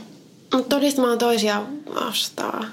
Mutta 0.53 0.75
todistamaan 0.75 1.17
toisiaan 1.17 1.67
vastaan. 1.95 2.67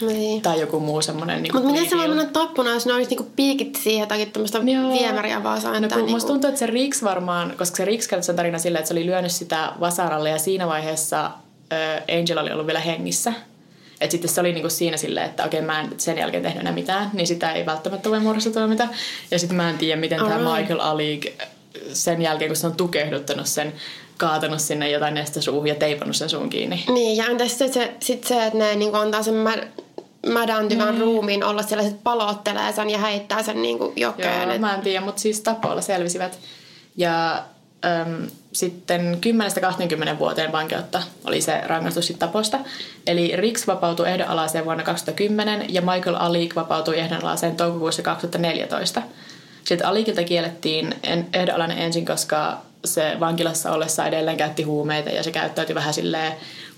Niin. 0.00 0.42
Tai 0.42 0.60
joku 0.60 0.80
muu 0.80 1.02
semmoinen 1.02 1.42
niin 1.42 1.54
Mutta 1.54 1.70
miten 1.70 1.90
se 1.90 1.96
voi 1.96 2.08
mennä 2.08 2.24
tappuna, 2.24 2.70
jos 2.70 2.86
ne 2.86 2.92
olisi 2.92 3.10
niinku 3.10 3.30
piikit 3.36 3.78
siihen 3.82 4.00
jotakin 4.00 4.32
tämmöistä 4.32 4.64
viemäriä 4.64 5.42
vasaan? 5.42 5.82
No 5.82 5.88
kun 5.88 5.96
niinku... 5.96 6.12
musta 6.12 6.28
tuntuu, 6.32 6.48
että 6.48 6.58
se 6.58 6.66
Riks 6.66 7.02
varmaan, 7.02 7.54
koska 7.58 7.76
se 7.76 7.84
Riks 7.84 8.08
kertoi 8.08 8.24
sen 8.24 8.36
tarina 8.36 8.58
silleen, 8.58 8.80
että 8.80 8.88
se 8.88 8.94
oli 8.94 9.06
lyönyt 9.06 9.32
sitä 9.32 9.72
vasaralle 9.80 10.30
ja 10.30 10.38
siinä 10.38 10.66
vaiheessa 10.66 11.24
äh, 11.24 12.18
Angel 12.18 12.38
oli 12.38 12.52
ollut 12.52 12.66
vielä 12.66 12.80
hengissä. 12.80 13.32
Et 14.00 14.10
sitten 14.10 14.30
se 14.30 14.40
oli 14.40 14.52
niinku 14.52 14.70
siinä 14.70 14.96
silleen, 14.96 15.26
että 15.26 15.44
okei 15.44 15.62
mä 15.62 15.80
en 15.80 15.90
sen 15.98 16.18
jälkeen 16.18 16.42
tehnyt 16.42 16.60
enää 16.60 16.72
mitään, 16.72 17.10
niin 17.12 17.26
sitä 17.26 17.52
ei 17.52 17.66
välttämättä 17.66 18.10
voi 18.10 18.20
muodossa 18.20 18.50
tuomita. 18.50 18.88
Ja 19.30 19.38
sitten 19.38 19.56
mä 19.56 19.70
en 19.70 19.78
tiedä, 19.78 20.00
miten 20.00 20.18
tämä 20.18 20.56
Michael 20.56 20.80
Alig 20.80 21.26
sen 21.92 22.22
jälkeen, 22.22 22.48
kun 22.48 22.56
se 22.56 22.66
on 22.66 22.76
tukehduttanut 22.76 23.46
sen 23.46 23.72
kaatanut 24.16 24.60
sinne 24.60 24.90
jotain 24.90 25.14
neste 25.14 25.40
suuhun 25.40 25.66
ja 25.66 25.74
teipannut 25.74 26.16
sen 26.16 26.28
suun 26.28 26.50
kiinni. 26.50 26.84
Niin, 26.88 27.16
ja 27.16 27.26
entäs 27.26 27.50
sitten 27.50 27.72
se, 27.72 27.94
sit 28.00 28.24
se, 28.24 28.46
että 28.46 28.58
ne 28.58 28.74
niinku 28.74 28.96
antaa 28.96 29.22
sen 29.22 29.34
mä, 30.26 30.32
mädäntyvän 30.32 30.94
mm. 30.94 31.00
ruumiin 31.00 31.44
olla 31.44 31.62
sellaiset 31.62 32.02
palottelee 32.02 32.72
sen 32.72 32.90
ja 32.90 32.98
heittää 32.98 33.42
sen 33.42 33.62
niinku 33.62 33.92
jokeen. 33.96 34.48
Joo, 34.48 34.58
mä 34.58 34.74
en 34.74 34.80
tiedä, 34.80 35.04
mutta 35.04 35.20
siis 35.20 35.40
tapoilla 35.40 35.82
selvisivät. 35.82 36.38
Ja 36.96 37.44
äm, 37.84 38.26
sitten 38.52 39.18
10-20 40.14 40.18
vuoteen 40.18 40.52
vankeutta 40.52 41.02
oli 41.24 41.40
se 41.40 41.60
rangaistus 41.66 42.06
sit 42.06 42.18
taposta. 42.18 42.58
Eli 43.06 43.36
Rix 43.36 43.66
vapautui 43.66 44.08
ehdonalaiseen 44.08 44.64
vuonna 44.64 44.84
2010 44.84 45.74
ja 45.74 45.82
Michael 45.82 46.16
Alik 46.18 46.56
vapautui 46.56 46.98
ehdonalaiseen 46.98 47.56
toukokuussa 47.56 48.02
2014. 48.02 49.02
Sitten 49.64 49.86
Alikilta 49.86 50.24
kiellettiin 50.24 50.94
ehdonalainen 51.32 51.78
ensin, 51.78 52.06
koska 52.06 52.62
se 52.84 53.16
vankilassa 53.20 53.72
ollessa 53.72 54.06
edelleen 54.06 54.36
käytti 54.36 54.62
huumeita 54.62 55.10
ja 55.10 55.22
se 55.22 55.30
käyttäytyi 55.30 55.74
vähän 55.74 55.94
silleen 55.94 56.32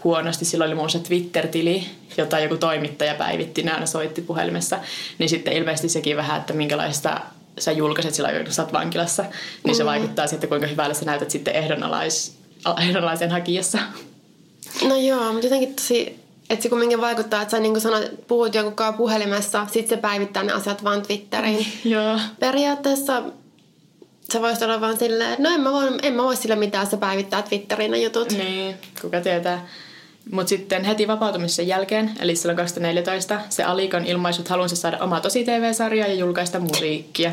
huonosti. 0.04 0.44
Silloin 0.44 0.68
oli 0.68 0.74
muun 0.74 0.90
se 0.90 0.98
Twitter-tili, 0.98 1.86
jota 2.16 2.38
joku 2.38 2.56
toimittaja 2.56 3.14
päivitti, 3.14 3.62
ne 3.62 3.72
aina 3.72 3.86
soitti 3.86 4.22
puhelimessa. 4.22 4.78
Niin 5.18 5.28
sitten 5.28 5.52
ilmeisesti 5.52 5.88
sekin 5.88 6.16
vähän, 6.16 6.40
että 6.40 6.52
minkälaista 6.52 7.20
sä 7.58 7.72
julkaiset 7.72 8.14
silloin, 8.14 8.44
kun 8.44 8.52
sä 8.52 8.62
oot 8.62 8.72
vankilassa, 8.72 9.22
niin 9.22 9.74
mm. 9.74 9.76
se 9.76 9.84
vaikuttaa 9.84 10.26
sitten, 10.26 10.48
kuinka 10.48 10.66
hyvälle 10.66 10.94
sä 10.94 11.04
näytät 11.04 11.30
sitten 11.30 11.54
ehdonalais, 11.54 12.36
ehdonalaisen 12.82 13.30
hakijassa. 13.30 13.78
No 14.88 14.96
joo, 14.96 15.32
mutta 15.32 15.46
jotenkin 15.46 15.74
tosi, 15.74 16.20
että 16.50 16.62
se 16.62 16.68
kumminkin 16.68 17.00
vaikuttaa, 17.00 17.42
että 17.42 17.50
sä 17.50 17.60
niin 17.60 17.72
kuin 17.72 17.80
sanot, 17.80 18.04
puhut 18.26 18.54
jonkun 18.54 18.94
puhelimessa, 18.96 19.66
sitten 19.72 19.98
se 19.98 20.02
päivittää 20.02 20.42
ne 20.42 20.52
asiat 20.52 20.84
vaan 20.84 21.02
Twitteriin. 21.02 21.66
joo. 21.84 22.20
Periaatteessa 22.40 23.22
se 24.30 24.42
voisi 24.42 24.64
olla 24.64 24.80
vaan 24.80 24.98
silleen, 24.98 25.30
että 25.32 25.42
no 25.42 25.54
en 25.54 25.60
mä 25.60 25.72
voi, 25.72 25.98
en 26.02 26.14
mä 26.14 26.22
voi 26.22 26.36
sille 26.36 26.56
mitään, 26.56 26.86
se 26.86 26.96
päivittää 26.96 27.42
Twitteriin 27.42 27.90
ne 27.90 27.98
jutut. 27.98 28.32
Niin, 28.32 28.76
kuka 29.02 29.20
tietää. 29.20 29.66
Mutta 30.32 30.48
sitten 30.48 30.84
heti 30.84 31.08
vapautumisen 31.08 31.68
jälkeen, 31.68 32.10
eli 32.20 32.36
silloin 32.36 32.56
2014, 32.56 33.40
se 33.48 33.64
Alikon 33.64 34.06
ilmaisut 34.06 34.48
halunsa 34.48 34.76
saada 34.76 34.98
oma 34.98 35.20
tosi 35.20 35.44
TV-sarja 35.44 36.06
ja 36.06 36.14
julkaista 36.14 36.60
musiikkia. 36.60 37.32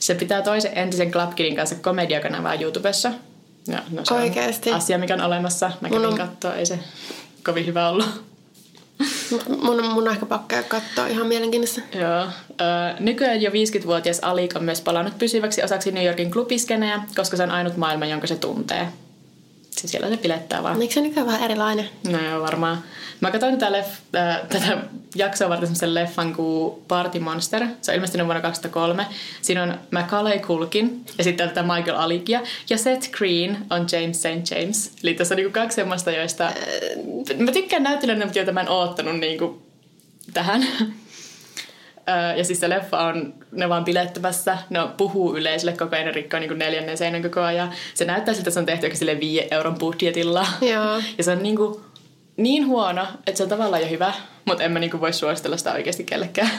Se 0.00 0.14
pitää 0.14 0.42
toisen 0.42 0.78
entisen 0.78 1.10
Club 1.10 1.34
Kidin 1.34 1.56
kanssa 1.56 1.76
komediakanavaa 1.76 2.54
YouTubessa. 2.54 3.12
Ja, 3.68 3.82
no 3.90 4.04
se 4.04 4.14
Oikeasti. 4.14 4.70
on 4.70 4.76
asia, 4.76 4.98
mikä 4.98 5.14
on 5.14 5.20
olemassa. 5.20 5.70
Mä 5.80 5.88
kävin 5.88 6.06
on... 6.06 6.16
katsoa, 6.16 6.54
ei 6.54 6.66
se 6.66 6.78
kovin 7.44 7.66
hyvä 7.66 7.88
ollut. 7.88 8.24
Mun, 9.30 9.84
mun 9.92 10.08
on 10.08 10.08
ehkä 10.08 10.26
pakko 10.26 10.56
katsoa 10.68 11.06
ihan 11.06 11.26
mielenkiinnossa. 11.26 11.80
Joo. 11.94 12.26
Nykyään 13.00 13.42
jo 13.42 13.50
50-vuotias 13.50 14.18
Alik 14.22 14.56
on 14.56 14.64
myös 14.64 14.80
palannut 14.80 15.18
pysyväksi 15.18 15.62
osaksi 15.62 15.92
New 15.92 16.04
Yorkin 16.04 16.30
klubiskenejä, 16.30 17.02
koska 17.16 17.36
se 17.36 17.42
on 17.42 17.50
ainut 17.50 17.76
maailma, 17.76 18.06
jonka 18.06 18.26
se 18.26 18.36
tuntee. 18.36 18.88
Siis 19.76 19.90
siellä 19.90 20.08
se 20.08 20.16
pilettää 20.16 20.62
vaan. 20.62 20.82
Eikö 20.82 20.94
se 20.94 21.00
nykyään 21.00 21.26
vähän 21.26 21.42
erilainen? 21.42 21.88
No 22.08 22.20
joo, 22.20 22.42
varmaan. 22.42 22.84
Mä 23.20 23.30
katsoin 23.30 23.58
tätä, 23.58 23.72
leff, 23.72 23.90
äh, 24.16 24.40
tätä 24.48 24.78
jaksoa 25.14 25.48
varten 25.48 25.66
semmoisen 25.66 25.94
leffan 25.94 26.34
kuin 26.34 26.74
Party 26.88 27.20
Monster. 27.20 27.66
Se 27.82 27.90
on 27.90 27.94
ilmestynyt 27.94 28.26
vuonna 28.26 28.42
2003. 28.42 29.06
Siinä 29.42 29.62
on 29.62 29.78
Macaulay 29.90 30.38
Culkin 30.38 31.04
ja 31.18 31.24
sitten 31.24 31.48
tätä 31.48 31.62
Michael 31.62 31.96
Alikia. 31.96 32.40
Ja 32.70 32.78
Seth 32.78 33.10
Green 33.10 33.58
on 33.70 33.86
James 33.92 34.22
St. 34.22 34.50
James. 34.50 34.92
Eli 35.02 35.14
tässä 35.14 35.34
on 35.34 35.36
niinku 35.36 35.52
kaksi 35.52 35.74
semmoista, 35.74 36.10
joista... 36.10 36.46
Äh, 36.46 37.38
mä 37.38 37.52
tykkään 37.52 37.82
näyttelijöitä, 37.82 38.38
joita 38.38 38.52
mä 38.52 38.60
en 38.60 38.68
oottanut 38.68 39.18
niinku 39.18 39.62
tähän. 40.34 40.66
Ja 42.36 42.44
siis 42.44 42.60
se 42.60 42.68
leffa 42.68 42.98
on, 42.98 43.34
ne 43.52 43.68
vaan 43.68 43.84
bilettämässä, 43.84 44.58
ne 44.70 44.78
puhuu 44.96 45.36
yleisölle 45.36 45.72
koko 45.72 45.96
ajan, 45.96 46.06
ne 46.06 46.12
rikkoo 46.12 46.40
niin 46.40 46.58
neljännen 46.58 46.98
seinän 46.98 47.22
koko 47.22 47.40
ajan. 47.40 47.72
Se 47.94 48.04
näyttää 48.04 48.34
siltä, 48.34 48.48
että 48.48 48.54
se 48.54 48.60
on 48.60 48.66
tehty 48.66 48.96
sille 48.96 49.20
5 49.20 49.46
euron 49.50 49.74
budjetilla. 49.74 50.46
Joo. 50.60 51.00
Ja 51.18 51.24
se 51.24 51.30
on 51.30 51.42
niin, 51.42 51.56
kuin, 51.56 51.80
niin 52.36 52.66
huono, 52.66 53.06
että 53.26 53.36
se 53.36 53.42
on 53.42 53.48
tavallaan 53.48 53.82
jo 53.82 53.88
hyvä, 53.88 54.12
mutta 54.44 54.64
en 54.64 54.72
mä 54.72 54.78
niin 54.78 54.90
kuin 54.90 55.00
voi 55.00 55.12
suositella 55.12 55.56
sitä 55.56 55.72
oikeasti 55.72 56.04
kellekään. 56.04 56.50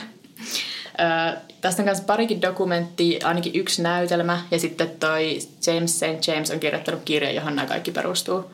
Ö, 1.00 1.38
tästä 1.62 1.82
on 1.82 1.86
myös 1.86 2.02
parikin 2.02 2.42
dokumentti, 2.42 3.20
ainakin 3.24 3.56
yksi 3.56 3.82
näytelmä 3.82 4.42
ja 4.52 4.60
sitten 4.60 4.90
toi 5.00 5.40
James 5.68 6.00
St. 6.00 6.28
James 6.28 6.52
on 6.52 6.60
kirjoittanut 6.60 7.02
kirja, 7.06 7.32
johon 7.32 7.56
nämä 7.56 7.68
kaikki 7.68 7.92
perustuu. 7.92 8.52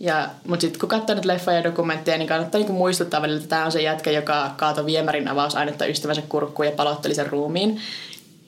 Ja, 0.00 0.28
mutta 0.48 0.60
sitten 0.60 0.80
kun 0.80 0.88
katsoo 0.88 1.16
nyt 1.16 1.24
leffoja 1.24 1.56
ja 1.56 1.64
dokumentteja, 1.64 2.18
niin 2.18 2.28
kannattaa 2.28 2.58
niinku 2.58 2.72
muistuttaa 2.72 3.22
välillä, 3.22 3.36
että 3.36 3.48
tämä 3.48 3.64
on 3.64 3.72
se 3.72 3.82
jätkä, 3.82 4.10
joka 4.10 4.50
kaatoi 4.56 4.86
viemärin 4.86 5.28
avausainetta 5.28 5.86
ystävänsä 5.86 6.22
kurkkuun 6.28 6.66
ja 6.66 6.72
palotteli 6.72 7.14
sen 7.14 7.26
ruumiin. 7.26 7.80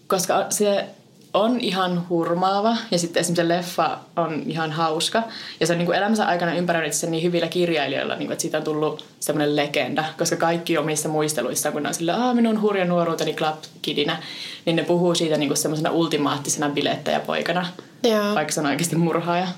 Koska 0.07 0.47
se 0.51 0.87
on 1.35 1.61
ihan 1.61 2.09
hurmaava 2.09 2.77
ja 2.91 2.99
sitten 2.99 3.21
esimerkiksi 3.21 3.43
se 3.43 3.49
leffa 3.49 3.99
on 4.17 4.43
ihan 4.47 4.73
hauska. 4.73 5.23
Ja 5.61 5.67
se 5.67 5.73
on 5.73 5.79
niin 5.79 5.87
kuin 5.87 5.99
elämänsä 5.99 6.27
aikana 6.27 6.55
ympäröinyt 6.55 6.93
sen 6.93 7.11
niin 7.11 7.23
hyvillä 7.23 7.49
kirjailijoilla, 7.49 8.15
niin 8.15 8.27
kuin, 8.27 8.33
että 8.33 8.43
siitä 8.43 8.59
on 8.59 8.65
tullut 8.65 9.05
semmoinen 9.21 9.57
legenda. 9.57 10.05
Koska 10.19 10.37
kaikki 10.37 10.79
omissa 10.79 11.09
muisteluissa, 11.09 11.73
kun 11.73 11.83
ne 11.83 11.89
on 11.89 11.95
sillä, 11.95 12.17
Aa, 12.17 12.35
minun 12.35 12.61
hurja 12.61 12.85
nuoruuteni 12.85 13.35
Club 13.35 13.57
Kidinä, 13.83 14.23
niin 14.65 14.77
ne 14.77 14.83
puhuu 14.83 15.15
siitä 15.15 15.37
niin 15.37 15.49
kuin 15.49 15.59
semmoisena 15.59 15.91
ultimaattisena 15.91 16.69
bilettäjäpoikana. 16.71 17.67
Joo. 18.03 18.35
Vaikka 18.35 18.53
se 18.53 18.61
on 18.61 18.67
oikeasti 18.67 18.97
murhaaja. 18.97 19.49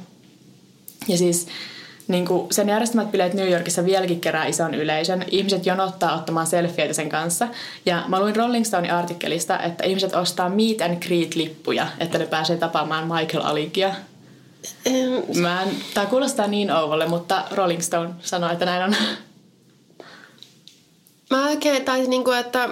Ja 1.08 1.18
siis 1.18 1.46
niin 2.08 2.26
kuin 2.26 2.52
sen 2.52 2.68
järjestämät 2.68 3.10
bileet 3.10 3.34
New 3.34 3.50
Yorkissa 3.50 3.84
vieläkin 3.84 4.20
kerää 4.20 4.46
ison 4.46 4.74
yleisön. 4.74 5.24
Ihmiset 5.30 5.66
jonottaa 5.66 6.16
ottamaan 6.16 6.46
selfieitä 6.46 6.94
sen 6.94 7.08
kanssa. 7.08 7.48
Ja 7.86 8.04
mä 8.08 8.20
luin 8.20 8.36
Rolling 8.36 8.64
Stone 8.64 8.90
artikkelista, 8.90 9.58
että 9.58 9.84
ihmiset 9.84 10.14
ostaa 10.14 10.48
meet 10.48 10.80
and 10.80 11.02
greet-lippuja, 11.02 11.86
että 12.00 12.18
ne 12.18 12.26
pääsee 12.26 12.56
tapaamaan 12.56 13.08
Michael 13.08 13.44
Alikia. 13.44 13.94
Mä 15.40 15.62
en, 15.62 15.68
tää 15.94 16.06
kuulostaa 16.06 16.46
niin 16.46 16.70
ouvolle, 16.70 17.06
mutta 17.06 17.44
Rolling 17.50 17.80
Stone 17.80 18.10
sanoi, 18.20 18.52
että 18.52 18.64
näin 18.64 18.84
on. 18.84 18.96
Mä 21.30 21.46
oikein 21.46 21.84
taisin, 21.84 22.10
niin 22.10 22.24
kuin, 22.24 22.38
että 22.38 22.68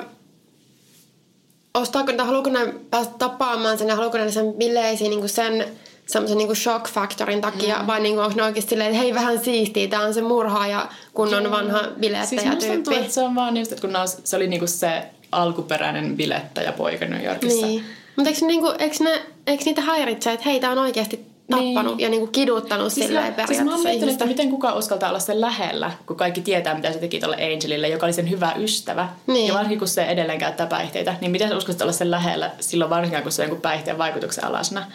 ostaako, 1.75 2.13
tai 2.13 2.27
haluuko 2.27 2.51
ne 2.51 2.75
päästä 2.91 3.15
tapaamaan 3.19 3.79
sen 3.79 3.89
ja 3.89 3.97
haluuko 3.97 4.19
ne 4.19 4.31
sen 4.31 4.53
bileisiin 4.53 5.11
niin 5.11 5.29
sen 5.29 5.65
semmoisen 6.07 6.39
niinku 6.39 6.55
shock 6.55 6.89
factorin 6.89 7.41
takia, 7.41 7.79
mm. 7.79 7.87
vai 7.87 8.01
niinku 8.01 8.21
onko 8.21 8.37
ne 8.37 8.43
oikeasti 8.43 8.71
silleen, 8.71 8.91
että 8.91 9.03
hei 9.03 9.15
vähän 9.15 9.39
siistiä, 9.45 9.89
tää 9.89 10.01
on 10.01 10.15
se 10.15 10.23
murhaaja, 10.23 10.89
kun 11.15 11.35
on 11.35 11.51
vanha 11.51 11.83
bilettäjä 12.01 12.41
siis 12.41 12.43
tyyppi. 12.43 12.67
Tuntuu, 12.75 12.93
että 12.93 13.13
se 13.13 13.23
on 13.23 13.35
vaan 13.35 13.57
just, 13.57 13.73
että 13.73 13.87
kun 13.87 13.97
on, 13.97 14.09
se 14.09 14.37
oli 14.37 14.49
niinku 14.49 14.67
se 14.67 15.03
alkuperäinen 15.33 16.17
bilettäjä 16.17 16.73
poika 16.73 17.05
New 17.05 17.25
Yorkissa. 17.25 17.67
Niin. 17.67 17.85
Mutta 18.17 18.31
eikö, 18.31 18.47
niinku, 18.47 18.73
eikö, 18.79 18.97
ne, 19.01 19.23
eikö 19.47 19.65
niitä 19.65 19.81
häiritse, 19.81 20.33
että 20.33 20.45
hei, 20.45 20.61
tää 20.61 20.71
on 20.71 20.79
oikeasti 20.79 21.33
tappanut 21.51 21.97
niin. 21.97 22.05
ja 22.05 22.09
niinku 22.09 22.27
kiduttanut 22.27 22.93
siis 22.93 23.07
silleen 23.07 23.35
periaatteessa 23.35 23.55
siis 23.55 23.65
mä 23.65 23.75
oon 23.75 23.83
miettinyt, 23.83 24.13
että 24.13 24.27
miten 24.27 24.51
kukaan 24.51 24.79
uskaltaa 24.79 25.09
olla 25.09 25.19
sen 25.19 25.41
lähellä, 25.41 25.91
kun 26.07 26.17
kaikki 26.17 26.41
tietää, 26.41 26.75
mitä 26.75 26.93
se 26.93 26.99
teki 26.99 27.21
tuolle 27.21 27.37
Angelille, 27.37 27.89
joka 27.89 28.07
oli 28.07 28.13
sen 28.13 28.31
hyvä 28.31 28.53
ystävä. 28.59 29.09
Niin. 29.27 29.49
Ja 29.49 29.55
varsinkin, 29.55 29.79
kun 29.79 29.89
se 29.89 30.05
edelleen 30.05 30.39
käyttää 30.39 30.67
päihteitä, 30.67 31.15
niin 31.21 31.31
miten 31.31 31.49
sä 31.49 31.57
uskaltaa 31.57 31.85
olla 31.85 31.93
sen 31.93 32.11
lähellä 32.11 32.51
silloin 32.61 32.91
varsinkin, 32.91 33.23
kun 33.23 33.33
se 33.33 33.43
on 33.43 33.49
jonkun 33.49 33.63
päihteen 33.63 33.99
vaikutuksen 33.99 34.45
alasena 34.45 34.87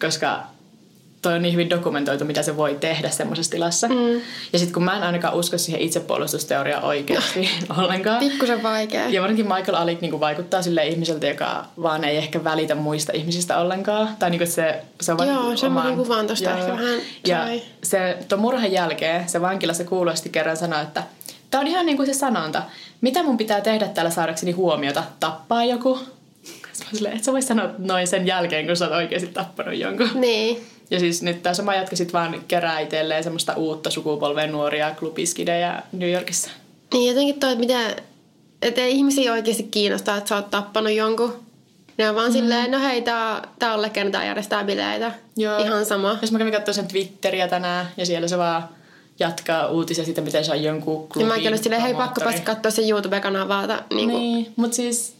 koska 0.00 0.42
toi 1.22 1.34
on 1.34 1.42
niin 1.42 1.52
hyvin 1.52 1.70
dokumentoitu, 1.70 2.24
mitä 2.24 2.42
se 2.42 2.56
voi 2.56 2.76
tehdä 2.80 3.10
semmoisessa 3.10 3.52
tilassa. 3.52 3.88
Mm. 3.88 4.20
Ja 4.52 4.58
sitten 4.58 4.74
kun 4.74 4.84
mä 4.84 4.96
en 4.96 5.02
ainakaan 5.02 5.34
usko 5.34 5.58
siihen 5.58 5.80
itsepuolustusteoriaan 5.80 6.84
oikeasti 6.84 7.50
no. 7.68 7.84
ollenkaan. 7.84 8.18
Pikkusen 8.18 8.62
vaikea. 8.62 9.08
Ja 9.08 9.20
varsinkin 9.20 9.46
Michael 9.46 9.74
Alik 9.74 10.00
niin 10.00 10.20
vaikuttaa 10.20 10.62
sille 10.62 10.86
ihmiseltä, 10.86 11.26
joka 11.26 11.64
vaan 11.82 12.04
ei 12.04 12.16
ehkä 12.16 12.44
välitä 12.44 12.74
muista 12.74 13.12
ihmisistä 13.12 13.58
ollenkaan. 13.58 14.08
Tai 14.18 14.30
niin 14.30 14.46
se, 14.46 14.82
se 15.00 15.12
on 15.12 15.18
vaan 15.18 15.28
Joo, 15.28 15.56
semmoinen 15.56 15.96
kuvan 15.96 16.26
tosta 16.26 16.58
ehkä 16.58 16.72
vähän 16.72 17.00
Ja 17.26 17.46
se, 17.82 18.18
tuon 18.28 18.40
murhan 18.40 18.72
jälkeen 18.72 19.28
se 19.28 19.40
vankilassa 19.40 19.84
kuulosti 19.84 20.28
kerran 20.28 20.56
sanoi, 20.56 20.82
että 20.82 21.02
Tää 21.50 21.60
on 21.60 21.66
ihan 21.66 21.86
niin 21.86 21.96
kuin 21.96 22.06
se 22.06 22.14
sanonta. 22.14 22.62
Mitä 23.00 23.22
mun 23.22 23.36
pitää 23.36 23.60
tehdä 23.60 23.88
täällä 23.88 24.10
saadakseni 24.10 24.52
huomiota? 24.52 25.02
Tappaa 25.20 25.64
joku? 25.64 25.98
Silleen, 26.92 27.16
et 27.16 27.24
sä 27.24 27.32
voi 27.32 27.42
sanoa 27.42 27.70
noin 27.78 28.06
sen 28.06 28.26
jälkeen, 28.26 28.66
kun 28.66 28.76
sä 28.76 28.84
oot 28.84 28.94
oikeasti 28.94 29.28
tappanut 29.28 29.74
jonkun. 29.78 30.10
Niin. 30.14 30.66
Ja 30.90 31.00
siis 31.00 31.22
nyt 31.22 31.42
tämä 31.42 31.54
sama 31.54 31.74
jatka 31.74 31.96
sit 31.96 32.12
vaan 32.12 32.42
kerää 32.48 32.80
itselleen 32.80 33.24
semmoista 33.24 33.54
uutta 33.54 33.90
sukupolvea 33.90 34.46
nuoria 34.46 34.94
klubiskidejä 34.98 35.82
New 35.92 36.12
Yorkissa. 36.12 36.50
Niin 36.92 37.08
jotenkin 37.08 37.40
toi, 37.40 37.52
että 37.52 37.60
mitä, 37.60 37.96
että 38.62 38.80
ei 38.80 38.92
ihmisiä 38.92 39.32
oikeasti 39.32 39.62
kiinnostaa, 39.62 40.16
että 40.16 40.28
sä 40.28 40.36
oot 40.36 40.50
tappanut 40.50 40.92
jonkun. 40.92 41.50
Ne 41.98 42.08
on 42.08 42.14
vaan 42.14 42.30
mm. 42.30 42.32
silleen, 42.32 42.70
no 42.70 42.80
hei, 42.80 43.02
tää, 43.02 43.48
tää 43.58 43.74
on 43.74 43.82
legenda, 43.82 44.10
tää 44.10 44.26
järjestää 44.26 44.64
bileitä. 44.64 45.12
Joo. 45.36 45.58
Ihan 45.58 45.86
sama. 45.86 46.18
Jos 46.22 46.32
mä 46.32 46.38
kävin 46.38 46.52
katsoa 46.52 46.74
sen 46.74 46.88
Twitteriä 46.88 47.48
tänään 47.48 47.88
ja 47.96 48.06
siellä 48.06 48.28
se 48.28 48.38
vaan 48.38 48.68
jatkaa 49.18 49.68
uutisia 49.68 50.04
siitä, 50.04 50.20
miten 50.20 50.44
se 50.44 50.52
on 50.52 50.62
jonkun 50.62 51.02
Ja 51.02 51.08
klubin 51.12 51.28
mäkin 51.28 51.48
olin 51.48 51.62
silleen, 51.62 51.82
hei 51.82 51.94
pakko 51.94 52.20
päästä 52.20 52.40
katsoa 52.40 52.70
sen 52.70 52.88
YouTube-kanavaa. 52.88 53.66
Niin 53.66 54.10
kuin, 54.10 54.22
Niin, 54.22 54.52
mutta 54.56 54.76
siis 54.76 55.19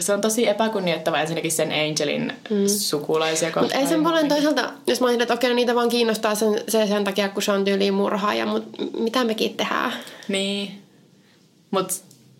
se 0.00 0.12
on 0.12 0.20
tosi 0.20 0.48
epäkunnioittava 0.48 1.20
ensinnäkin 1.20 1.52
sen 1.52 1.72
Angelin 1.72 2.32
mm. 2.50 2.66
sukulaisia 2.66 3.48
kohtaan. 3.48 3.64
Mutta 3.64 3.78
ei 3.78 3.86
sen 3.86 4.02
paljon 4.02 4.28
toisaalta, 4.28 4.72
jos 4.86 5.00
mä 5.00 5.06
ajattelin, 5.06 5.22
että 5.22 5.34
okei, 5.34 5.50
no 5.50 5.56
niitä 5.56 5.74
vaan 5.74 5.88
kiinnostaa 5.88 6.34
sen, 6.34 6.60
se 6.68 6.86
sen 6.86 7.04
takia, 7.04 7.28
kun 7.28 7.42
se 7.42 7.52
on 7.52 7.64
tyyliin 7.64 7.94
murhaaja, 7.94 8.46
mutta 8.46 8.82
mitä 8.98 9.24
mekin 9.24 9.56
tehdään? 9.56 9.92
Niin. 10.28 10.82
Mutta 11.70 11.94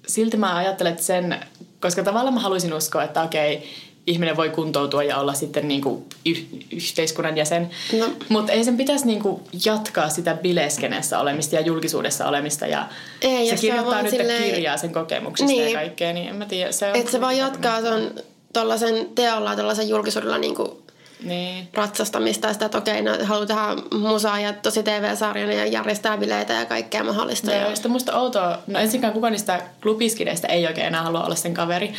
silti 0.06 0.36
mä 0.36 0.56
ajattelen, 0.56 0.92
että 0.92 1.04
sen, 1.04 1.40
koska 1.80 2.02
tavallaan 2.02 2.34
mä 2.34 2.40
haluaisin 2.40 2.74
uskoa, 2.74 3.04
että 3.04 3.22
okei, 3.22 3.62
ihminen 4.06 4.36
voi 4.36 4.48
kuntoutua 4.50 5.02
ja 5.02 5.16
olla 5.18 5.34
sitten 5.34 5.68
niinku 5.68 6.06
y- 6.26 6.46
yhteiskunnan 6.72 7.36
jäsen. 7.36 7.70
No. 7.98 8.06
Mutta 8.28 8.52
ei 8.52 8.64
sen 8.64 8.76
pitäisi 8.76 9.06
niinku 9.06 9.40
jatkaa 9.64 10.08
sitä 10.08 10.34
bileskenessä 10.34 11.18
olemista 11.18 11.54
ja 11.54 11.60
julkisuudessa 11.60 12.28
olemista. 12.28 12.66
Ja 12.66 12.86
Ei, 13.20 13.48
se 13.48 13.56
kirjoittaa 13.56 14.02
nyt 14.02 14.10
silleen- 14.10 14.42
kirjaa 14.44 14.76
sen 14.76 14.92
kokemuksista 14.92 15.52
Niin. 15.52 15.72
ja 15.72 15.78
kaikkea, 15.78 16.12
niin 16.12 16.28
en 16.28 16.36
mä 16.36 16.46
tiedä. 16.46 16.72
Se 16.72 16.86
on 16.90 16.96
Että 16.96 17.12
se 17.12 17.20
vaan 17.20 17.36
jatkaa 17.38 17.82
ton, 17.82 18.10
tollasen 18.52 19.06
teolla, 19.14 19.56
tollasen 19.56 19.88
julkisuudella 19.88 20.38
niinku 20.38 20.82
Niin. 21.24 21.68
ratsastamista 21.74 22.46
ja 22.46 22.52
sitä, 22.52 22.64
että 22.66 22.78
okei, 22.78 23.02
no, 23.02 23.12
haluaa 23.24 23.46
tehdä 23.46 23.60
musaa 23.98 24.40
ja 24.40 24.52
tosi 24.52 24.82
TV-sarjan 24.82 25.52
ja 25.52 25.66
järjestää 25.66 26.18
bileitä 26.18 26.52
ja 26.52 26.64
kaikkea 26.64 27.04
mahdollista. 27.04 27.50
Ja 27.50 27.56
Ja, 27.68 27.74
sitten 27.74 27.90
musta 27.92 28.18
outoa, 28.20 28.58
no 28.66 28.78
ensinnäkään 28.78 29.12
kukaan 29.12 29.32
niistä 29.32 29.60
klubiskideistä 29.82 30.48
ei 30.48 30.66
oikein 30.66 30.86
enää 30.86 31.02
halua 31.02 31.24
olla 31.24 31.34
sen 31.34 31.54
kaveri. 31.54 31.92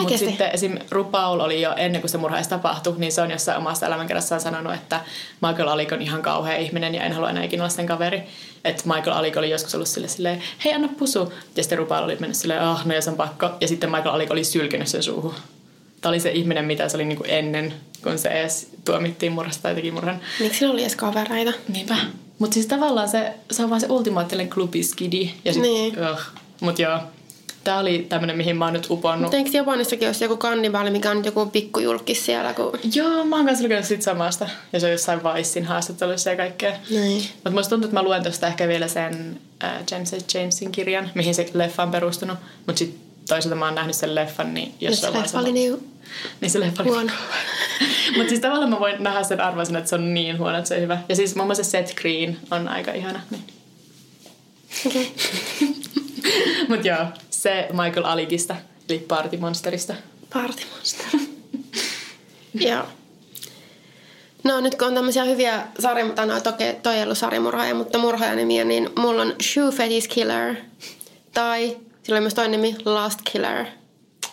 Mutta 0.00 0.18
sitten 0.18 0.50
esim. 0.52 0.78
RuPaul 0.90 1.40
oli 1.40 1.62
jo 1.62 1.74
ennen 1.76 2.00
kuin 2.00 2.10
se 2.10 2.18
murha 2.18 2.36
edes 2.36 2.48
tapahtui, 2.48 2.94
niin 2.98 3.12
se 3.12 3.22
on 3.22 3.30
jossain 3.30 3.58
omassa 3.58 3.86
elämänkerrassaan 3.86 4.40
sanonut, 4.40 4.74
että 4.74 5.00
Michael 5.42 5.68
Alik 5.68 5.92
on 5.92 6.02
ihan 6.02 6.22
kauhea 6.22 6.56
ihminen 6.56 6.94
ja 6.94 7.02
en 7.02 7.12
halua 7.12 7.30
enää 7.30 7.44
ikinä 7.44 7.62
olla 7.62 7.74
sen 7.74 7.86
kaveri. 7.86 8.22
Että 8.64 8.82
Michael 8.86 9.16
Alik 9.16 9.36
oli 9.36 9.50
joskus 9.50 9.74
ollut 9.74 9.88
sille 9.88 10.08
silleen, 10.08 10.42
hei 10.64 10.72
anna 10.74 10.88
pusu. 10.98 11.32
Ja 11.56 11.62
sitten 11.62 11.78
RuPaul 11.78 12.04
oli 12.04 12.16
mennyt 12.20 12.36
silleen, 12.36 12.60
ah 12.62 12.86
no 12.86 12.94
ja 12.94 13.00
se 13.02 13.10
on 13.10 13.16
pakko. 13.16 13.50
Ja 13.60 13.68
sitten 13.68 13.90
Michael 13.90 14.14
Alik 14.14 14.30
oli 14.30 14.44
sylkenyt 14.44 14.88
sen 14.88 15.02
suuhun. 15.02 15.34
Tämä 16.00 16.10
oli 16.10 16.20
se 16.20 16.30
ihminen, 16.30 16.64
mitä 16.64 16.88
se 16.88 16.96
oli 16.96 17.04
niinku 17.04 17.24
ennen, 17.28 17.74
kun 18.02 18.18
se 18.18 18.28
edes 18.28 18.70
tuomittiin 18.84 19.32
murhasta 19.32 19.62
tai 19.62 19.74
teki 19.74 19.90
murhan. 19.90 20.20
miksi 20.40 20.58
sillä 20.58 20.72
oli 20.72 20.82
edes 20.82 20.96
kavereita? 20.96 21.52
Niinpä. 21.68 21.96
Mutta 22.38 22.54
siis 22.54 22.66
tavallaan 22.66 23.08
se, 23.08 23.32
se 23.50 23.64
on 23.64 23.70
vaan 23.70 23.80
se 23.80 23.86
ultimaattinen 23.90 24.50
klubiskidi. 24.50 25.30
Ja 25.44 25.52
sit, 25.52 25.62
Niin. 25.62 25.94
Ugh. 26.12 26.20
Mut 26.60 26.78
joo, 26.78 26.98
tää 27.66 27.78
oli 27.78 28.06
tämmönen, 28.08 28.36
mihin 28.36 28.56
mä 28.56 28.64
oon 28.64 28.74
nyt 28.74 28.86
uponnut. 28.90 29.20
Mutta 29.20 29.36
eikö 29.36 29.50
Japanissakin 29.52 30.08
olisi 30.08 30.24
joku 30.24 30.36
kannibaali, 30.36 30.90
mikä 30.90 31.10
on 31.10 31.16
nyt 31.16 31.26
joku 31.26 31.46
pikkujulkis 31.46 32.26
siellä? 32.26 32.54
Kun... 32.54 32.72
Joo, 32.94 33.24
mä 33.24 33.36
oon 33.36 33.46
kanssa 33.46 33.64
lukenut 33.64 33.84
sit 33.84 34.02
samasta. 34.02 34.48
Ja 34.72 34.80
se 34.80 34.86
on 34.86 34.92
jossain 34.92 35.20
Vicein 35.22 35.66
haastattelussa 35.66 36.30
ja 36.30 36.36
kaikkea. 36.36 36.72
Niin. 36.90 37.22
Mutta 37.34 37.50
musta 37.50 37.70
tuntuu, 37.70 37.88
että 37.88 38.00
mä 38.00 38.02
luen 38.02 38.22
tosta 38.22 38.46
ehkä 38.46 38.68
vielä 38.68 38.88
sen 38.88 39.40
äh, 39.64 39.72
James 39.90 40.12
H. 40.12 40.16
Jamesin 40.34 40.72
kirjan, 40.72 41.10
mihin 41.14 41.34
se 41.34 41.50
leffa 41.54 41.82
on 41.82 41.90
perustunut. 41.90 42.38
Mutta 42.66 42.78
sit 42.78 42.96
toisaalta 43.28 43.56
mä 43.56 43.64
oon 43.64 43.74
nähnyt 43.74 43.96
sen 43.96 44.14
leffan, 44.14 44.54
niin 44.54 44.74
jos 44.80 44.94
se 44.94 45.00
se 45.00 45.12
vaan 45.12 45.22
leffa 45.22 45.38
oli 45.38 45.52
niin 45.52 45.78
Niin 46.40 46.50
se 46.50 46.60
leffa 46.60 46.82
oli 46.82 46.90
huono. 46.90 47.12
Mutta 48.16 48.28
siis 48.28 48.40
tavallaan 48.40 48.70
mä 48.70 48.80
voin 48.80 49.02
nähdä 49.02 49.22
sen 49.22 49.40
arvoisen, 49.40 49.76
että 49.76 49.88
se 49.88 49.94
on 49.94 50.14
niin 50.14 50.38
huono, 50.38 50.58
että 50.58 50.68
se 50.68 50.74
on 50.74 50.80
hyvä. 50.80 50.98
Ja 51.08 51.16
siis 51.16 51.34
muun 51.34 51.48
muassa 51.48 51.64
Seth 51.64 51.94
Green 51.94 52.38
on 52.50 52.68
aika 52.68 52.92
ihana. 52.92 53.20
Niin. 53.30 53.44
Okei. 54.86 55.12
Mut 56.68 56.84
joo, 56.84 57.06
se 57.46 57.68
Michael 57.72 58.04
Alikista, 58.04 58.56
eli 58.88 58.98
Party 58.98 59.36
Monsterista. 59.36 59.94
Party 60.32 60.62
Monster. 60.76 61.20
Joo. 62.68 62.82
No 64.44 64.60
nyt 64.60 64.74
kun 64.74 64.88
on 64.88 64.94
tämmöisiä 64.94 65.24
hyviä 65.24 65.66
sarja, 65.78 66.08
tai 66.08 66.26
no 66.26 66.40
toki 66.40 66.64
toi 66.82 66.94
ei 66.94 67.02
ollut 67.02 67.18
sarjamurhaaja, 67.18 67.74
mutta 67.74 67.98
murhaajanimiä, 67.98 68.64
niin 68.64 68.90
mulla 68.98 69.22
on 69.22 69.34
Shoe 69.42 69.72
Fetish 69.72 70.08
Killer. 70.08 70.54
Tai 71.34 71.76
sillä 72.02 72.16
on 72.16 72.22
myös 72.22 72.34
toinen 72.34 72.62
nimi 72.62 72.76
Last 72.84 73.18
Killer. 73.32 73.66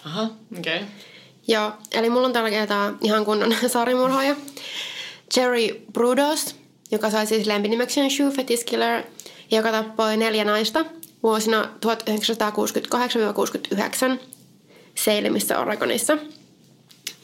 Aha, 0.05 0.29
okei. 0.59 0.75
Okay. 0.75 0.87
Joo, 1.47 1.71
eli 1.91 2.09
mulla 2.09 2.27
on 2.27 2.33
tällä 2.33 2.49
kertaa 2.49 2.97
ihan 3.01 3.25
kunnon 3.25 3.55
sarjamurhaaja. 3.67 4.35
Jerry 5.37 5.81
Brudos, 5.93 6.55
joka 6.91 7.09
sai 7.09 7.27
siis 7.27 7.47
lempinimekseen 7.47 8.11
Shoe 8.11 8.31
Fetish 8.31 8.65
Killer, 8.65 9.03
joka 9.51 9.71
tappoi 9.71 10.17
neljä 10.17 10.45
naista 10.45 10.85
vuosina 11.23 11.69
1968-69 14.15 14.19
Salemissä 14.95 15.59
Oregonissa. 15.59 16.17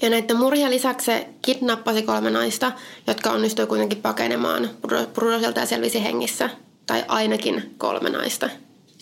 Ja 0.01 0.09
näiden 0.09 0.37
murhien 0.37 0.71
lisäksi 0.71 1.05
se 1.05 1.27
kidnappasi 1.41 2.01
kolme 2.01 2.29
naista, 2.29 2.71
jotka 3.07 3.31
onnistui 3.31 3.67
kuitenkin 3.67 4.01
pakenemaan 4.01 4.69
Brudosilta 5.13 5.59
ja 5.59 5.65
selvisi 5.65 6.03
hengissä. 6.03 6.49
Tai 6.85 7.05
ainakin 7.07 7.75
kolme 7.77 8.09
naista. 8.09 8.49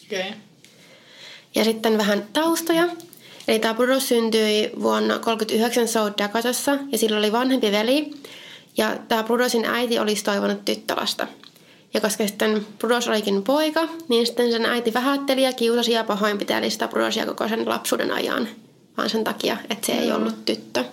Okay. 0.06 0.32
Ja 1.56 1.64
sitten 1.64 1.98
vähän 1.98 2.28
taustoja. 2.34 2.88
Eli 3.48 3.60
tämä 3.60 3.74
Brudos 3.74 4.08
syntyi 4.08 4.72
vuonna 4.82 5.14
1939 5.14 5.88
South 5.88 6.18
Dakotassa 6.18 6.78
ja 6.92 6.98
sillä 6.98 7.18
oli 7.18 7.32
vanhempi 7.32 7.72
veli. 7.72 8.12
Ja 8.78 8.98
tämä 9.08 9.24
Brudosin 9.24 9.66
äiti 9.66 10.00
olisi 10.00 10.24
toivonut 10.24 10.66
tyttölasta. 10.66 11.28
Ja 11.93 12.02
koska 12.02 12.28
sitten 12.28 12.65
Brudos 12.80 13.08
olikin 13.08 13.43
poika, 13.43 13.88
niin 14.08 14.26
sitten 14.26 14.52
sen 14.52 14.65
äiti 14.65 14.93
vähätteli 14.93 15.43
ja 15.43 15.54
kiusasi 15.54 15.91
ja 15.91 16.04
pahoinpiteli 16.04 16.69
sitä 16.69 16.88
Brudosia 16.88 17.26
koko 17.26 17.47
sen 17.47 17.69
lapsuuden 17.69 18.12
ajan. 18.12 18.47
Vaan 18.97 19.10
sen 19.10 19.23
takia, 19.23 19.58
että 19.69 19.86
se 19.86 19.91
ei 19.91 20.12
ollut 20.12 20.45
tyttö. 20.45 20.84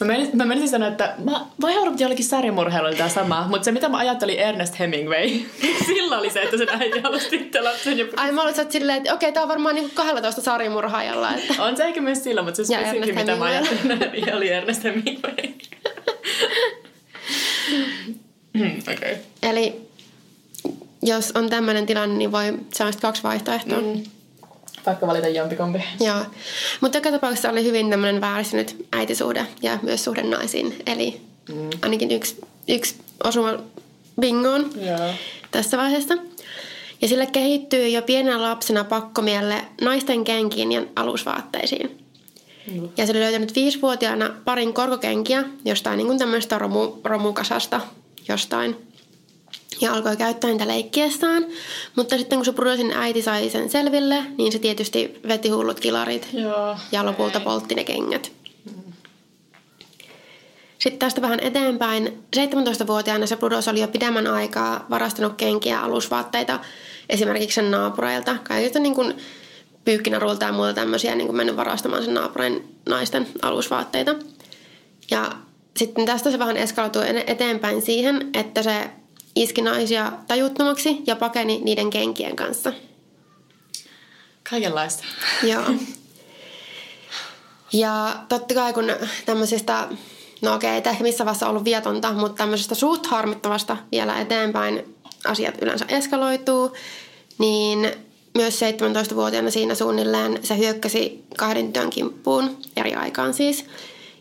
Mä 0.00 0.06
menisin, 0.06 0.36
mä 0.36 0.44
menisin 0.44 0.68
sanoa, 0.68 0.88
että 0.88 1.14
mä 1.24 1.46
vai 1.60 1.76
arvata 1.78 2.02
jollekin 2.02 2.24
sarjamurheilulla 2.24 2.96
tämä 2.96 3.08
sama, 3.08 3.46
mutta 3.48 3.64
se 3.64 3.72
mitä 3.72 3.88
mä 3.88 3.98
ajattelin 3.98 4.38
Ernest 4.38 4.78
Hemingway, 4.78 5.28
sillä 5.86 6.18
oli 6.18 6.30
se, 6.30 6.42
että 6.42 6.56
sen 6.56 6.68
äiti 6.68 7.00
halusi 7.00 7.28
tyttölapsen. 7.28 7.98
Ja... 7.98 8.06
Ai 8.16 8.32
mä 8.32 8.42
olin 8.42 8.54
silleen, 8.70 8.98
että 8.98 9.14
okei, 9.14 9.32
tää 9.32 9.42
on 9.42 9.48
varmaan 9.48 9.74
niinku 9.74 9.90
12 9.94 10.40
sarjamurhaajalla. 10.40 11.34
Että... 11.34 11.62
On 11.62 11.76
se 11.76 11.84
ehkä 11.84 12.00
myös 12.00 12.24
sillä, 12.24 12.42
mutta 12.42 12.64
se 12.64 12.72
Ja 12.72 12.78
spesifi, 12.78 12.98
Ernest 12.98 13.18
mitä 13.18 13.36
mä 13.36 13.44
ajattelin, 13.44 13.98
niin 14.12 14.34
oli 14.34 14.48
Ernest 14.48 14.84
Hemingway. 14.84 15.34
Okei. 18.56 18.94
Okay. 18.94 19.14
Eli 19.42 19.85
jos 21.06 21.32
on 21.34 21.50
tämmöinen 21.50 21.86
tilanne, 21.86 22.16
niin 22.16 22.32
voi 22.32 22.58
saada 22.74 22.92
kaksi 23.02 23.22
vaihtoehtoa. 23.22 23.80
Mm. 23.80 24.02
Pakko 24.84 25.06
valita 25.06 25.28
jompikompi. 25.28 25.84
Joo. 26.00 26.18
Mutta 26.80 26.98
joka 26.98 27.10
tapauksessa 27.10 27.50
oli 27.50 27.64
hyvin 27.64 27.90
tämmöinen 27.90 28.20
vääristynyt 28.20 28.86
äitisuhde 28.92 29.46
ja 29.62 29.78
myös 29.82 30.04
suhde 30.04 30.22
naisiin. 30.22 30.82
Eli 30.86 31.20
mm. 31.48 31.70
ainakin 31.82 32.10
yksi, 32.10 32.40
yksi 32.68 32.94
osuma 33.24 33.52
bingoon 34.20 34.70
Joo. 34.80 35.10
tässä 35.50 35.76
vaiheessa. 35.76 36.14
Ja 37.02 37.08
sille 37.08 37.26
kehittyy 37.26 37.88
jo 37.88 38.02
pienenä 38.02 38.42
lapsena 38.42 38.84
pakkomielle 38.84 39.64
naisten 39.80 40.24
kenkiin 40.24 40.72
ja 40.72 40.82
alusvaatteisiin. 40.96 41.98
Mm. 42.72 42.88
Ja 42.96 43.06
se 43.06 43.12
oli 43.12 43.20
löytänyt 43.20 43.54
viisivuotiaana 43.54 44.30
parin 44.44 44.74
korkokenkiä 44.74 45.44
jostain 45.64 45.96
niin 45.96 46.06
kuin 46.06 46.18
tämmöistä 46.18 46.58
romu, 46.58 46.92
romukasasta 47.04 47.80
jostain. 48.28 48.85
Ja 49.80 49.92
alkoi 49.92 50.16
käyttää 50.16 50.50
niitä 50.50 50.68
leikkiessään. 50.68 51.46
Mutta 51.96 52.18
sitten 52.18 52.38
kun 52.38 52.44
se 52.44 52.52
Brudosin 52.52 52.92
äiti 52.92 53.22
sai 53.22 53.50
sen 53.50 53.70
selville, 53.70 54.24
niin 54.38 54.52
se 54.52 54.58
tietysti 54.58 55.20
veti 55.28 55.48
hullut 55.48 55.80
kilarit. 55.80 56.28
Joo. 56.32 56.76
Ja 56.92 57.06
lopulta 57.06 57.38
Ei. 57.38 57.44
poltti 57.44 57.74
ne 57.74 57.84
kengät. 57.84 58.32
Sitten 60.78 60.98
tästä 60.98 61.22
vähän 61.22 61.40
eteenpäin. 61.40 62.24
17-vuotiaana 62.36 63.26
se 63.26 63.36
Brudos 63.36 63.68
oli 63.68 63.80
jo 63.80 63.88
pidemmän 63.88 64.26
aikaa 64.26 64.86
varastanut 64.90 65.34
kenkiä 65.36 65.72
ja 65.72 65.84
alusvaatteita 65.84 66.60
esimerkiksi 67.08 67.54
sen 67.54 67.70
naapureilta. 67.70 68.36
Kaikista 68.42 68.78
niin 68.78 68.94
kuin 68.94 69.14
pyykkinarulta 69.84 70.44
ja 70.44 70.52
muuta 70.52 70.74
tämmöisiä 70.74 71.14
niin 71.14 71.26
kuin 71.26 71.36
mennyt 71.36 71.56
varastamaan 71.56 72.04
sen 72.04 72.14
naapurin 72.14 72.76
naisten 72.88 73.26
alusvaatteita. 73.42 74.14
Ja 75.10 75.32
sitten 75.76 76.06
tästä 76.06 76.30
se 76.30 76.38
vähän 76.38 76.56
eskaloitui 76.56 77.04
eteenpäin 77.26 77.82
siihen, 77.82 78.30
että 78.34 78.62
se 78.62 78.90
iski 79.36 79.62
naisia 79.62 80.12
tajuttomaksi 80.26 81.02
ja 81.06 81.16
pakeni 81.16 81.60
niiden 81.64 81.90
kenkien 81.90 82.36
kanssa. 82.36 82.72
Kaikenlaista. 84.50 85.04
Joo. 85.42 85.64
Ja 87.72 88.16
totta 88.28 88.54
kai 88.54 88.72
kun 88.72 88.92
tämmöisestä, 89.26 89.88
no 90.42 90.54
okei, 90.54 90.70
ei 90.70 90.82
ehkä 90.86 91.02
missä 91.02 91.24
vaiheessa 91.24 91.48
ollut 91.48 91.64
vietonta, 91.64 92.12
mutta 92.12 92.36
tämmöisestä 92.36 92.74
suht 92.74 93.06
harmittavasta 93.06 93.76
vielä 93.92 94.20
eteenpäin 94.20 94.96
asiat 95.26 95.54
yleensä 95.62 95.84
eskaloituu, 95.88 96.72
niin 97.38 97.92
myös 98.34 98.60
17-vuotiaana 98.60 99.50
siinä 99.50 99.74
suunnilleen 99.74 100.38
se 100.42 100.58
hyökkäsi 100.58 101.24
kahden 101.36 101.66
tytön 101.66 101.90
kimppuun 101.90 102.56
eri 102.76 102.94
aikaan 102.94 103.34
siis. 103.34 103.64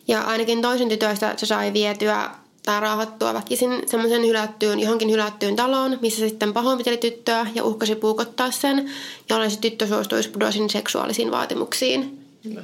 Ja 0.07 0.21
ainakin 0.21 0.61
toisen 0.61 0.89
tytöistä 0.89 1.33
se 1.37 1.45
sai 1.45 1.73
vietyä 1.73 2.29
tai 2.65 2.79
raahattua 2.79 3.33
väkisin 3.33 3.83
semmoisen 3.85 4.21
hylättyyn, 4.21 4.79
johonkin 4.79 5.11
hylättyyn 5.11 5.55
taloon, 5.55 5.97
missä 6.01 6.19
sitten 6.19 6.53
pahoinpiteli 6.53 6.97
tyttöä 6.97 7.47
ja 7.55 7.63
uhkasi 7.63 7.95
puukottaa 7.95 8.51
sen, 8.51 8.89
jolloin 9.29 9.51
se 9.51 9.59
tyttö 9.59 9.87
suostuisi 9.87 10.29
Budosin 10.29 10.69
seksuaalisiin 10.69 11.31
vaatimuksiin. 11.31 12.25
No. 12.53 12.61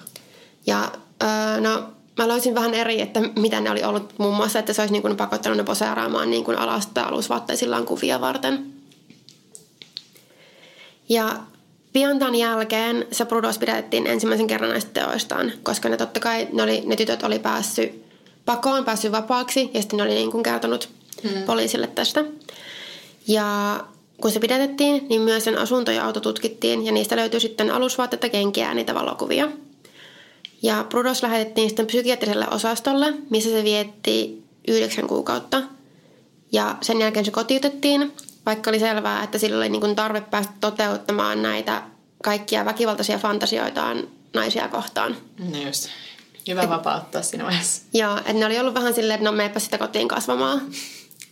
Ja 0.67 0.91
öö, 1.23 1.61
no, 1.61 1.83
mä 2.17 2.27
löysin 2.27 2.55
vähän 2.55 2.73
eri, 2.73 3.01
että 3.01 3.19
mitä 3.35 3.59
ne 3.59 3.71
oli 3.71 3.83
ollut 3.83 4.13
muun 4.17 4.35
muassa, 4.35 4.59
että 4.59 4.73
se 4.73 4.81
olisi 4.81 4.91
niin 4.91 5.01
kuin 5.01 5.17
pakottanut 5.17 5.57
ne 5.57 5.63
poseeraamaan 5.63 6.31
niin 6.31 6.43
kuin 6.43 6.57
alasta 6.57 7.03
alusvaatteisillaan 7.03 7.85
kuvia 7.85 8.21
varten. 8.21 8.65
Ja 11.09 11.39
pian 11.93 12.19
tämän 12.19 12.35
jälkeen 12.35 13.07
se 13.11 13.25
Brudos 13.25 13.57
pidettiin 13.57 14.07
ensimmäisen 14.07 14.47
kerran 14.47 14.69
näistä 14.69 14.91
teoistaan, 14.93 15.51
koska 15.63 15.89
ne 15.89 15.97
totta 15.97 16.19
kai 16.19 16.47
ne, 16.53 16.63
oli, 16.63 16.83
ne 16.85 16.95
tytöt 16.95 17.23
oli 17.23 17.39
päässyt 17.39 18.10
pakoon, 18.45 18.85
päässyt 18.85 19.11
vapaaksi 19.11 19.71
ja 19.73 19.81
sitten 19.81 19.97
ne 19.97 20.03
oli 20.03 20.13
niin 20.13 20.31
kuin 20.31 20.43
kertonut 20.43 20.89
hmm. 21.23 21.43
poliisille 21.43 21.87
tästä. 21.87 22.25
Ja 23.27 23.79
kun 24.21 24.31
se 24.31 24.39
pidätettiin, 24.39 25.07
niin 25.09 25.21
myös 25.21 25.43
sen 25.43 25.57
asunto 25.57 25.91
ja 25.91 26.05
auto 26.05 26.19
tutkittiin 26.19 26.85
ja 26.85 26.91
niistä 26.91 27.15
löytyi 27.15 27.39
sitten 27.39 27.71
alusvaatteita, 27.71 28.29
kenkiä 28.29 28.67
ja 28.67 28.73
niitä 28.73 28.95
valokuvia. 28.95 29.49
Ja 30.61 30.85
Brudos 30.89 31.23
lähetettiin 31.23 31.69
sitten 31.69 31.87
psykiatriselle 31.87 32.47
osastolle, 32.51 33.13
missä 33.29 33.49
se 33.49 33.63
vietti 33.63 34.43
yhdeksän 34.67 35.07
kuukautta. 35.07 35.61
Ja 36.51 36.75
sen 36.81 37.01
jälkeen 37.01 37.25
se 37.25 37.31
kotiutettiin, 37.31 38.13
vaikka 38.45 38.69
oli 38.69 38.79
selvää, 38.79 39.23
että 39.23 39.37
sillä 39.37 39.57
oli 39.57 39.69
niin 39.69 39.81
kuin 39.81 39.95
tarve 39.95 40.21
päästä 40.21 40.53
toteuttamaan 40.61 41.41
näitä 41.41 41.83
kaikkia 42.23 42.65
väkivaltaisia 42.65 43.17
fantasioitaan 43.17 44.07
naisia 44.33 44.67
kohtaan. 44.67 45.17
No 45.51 45.57
just. 45.65 45.89
Hyvä 46.47 46.69
vapauttaa 46.69 47.21
siinä 47.21 47.45
vaiheessa. 47.45 47.81
Joo, 47.93 48.17
että 48.17 48.33
ne 48.33 48.45
oli 48.45 48.59
ollut 48.59 48.73
vähän 48.73 48.93
silleen, 48.93 49.15
että 49.15 49.29
no 49.29 49.35
meepä 49.35 49.59
sitä 49.59 49.77
kotiin 49.77 50.07
kasvamaan. 50.07 50.61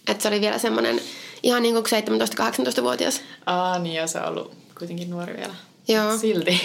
Että 0.08 0.22
se 0.22 0.28
oli 0.28 0.42
vielä 0.42 0.58
semmoinen 0.58 1.02
ihan 1.44 1.64
niin 1.64 1.74
kuin 1.74 1.86
17-18-vuotias. 1.86 3.22
Aa, 3.46 3.80
niin 3.80 3.96
ja 3.96 4.08
se 4.08 4.20
on 4.20 4.28
ollut 4.28 4.54
kuitenkin 4.78 5.10
nuori 5.10 5.38
vielä. 5.38 5.56
Joo. 5.88 6.18
Silti. 6.18 6.62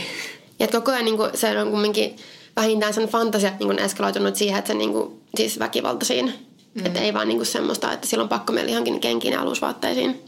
Ja 0.59 0.69
koko 0.69 0.91
ajan 0.91 1.05
niin 1.05 1.17
kuin, 1.17 1.31
se 1.35 1.61
on 1.61 1.71
kumminkin 1.71 2.17
vähintään 2.57 2.95
sen 2.95 3.09
fantasiat 3.09 3.59
niin 3.59 3.79
eskaloitunut 3.79 4.37
siihen, 4.37 4.59
että 4.59 4.73
se 4.73 4.75
niin 4.75 4.93
kuin, 4.93 5.21
siis 5.37 5.59
väkivaltaisiin. 5.59 6.35
Mm. 6.75 6.87
Että 6.87 7.01
ei 7.01 7.15
vaan 7.15 7.29
niin 7.29 7.39
kuin 7.39 7.47
semmoista, 7.47 7.93
että 7.93 8.07
silloin 8.07 8.29
pakko 8.29 8.53
meillä 8.53 8.71
johonkin 8.71 9.01
kenkiin 9.01 9.33
ja 9.33 9.41
alusvaatteisiin. 9.41 10.25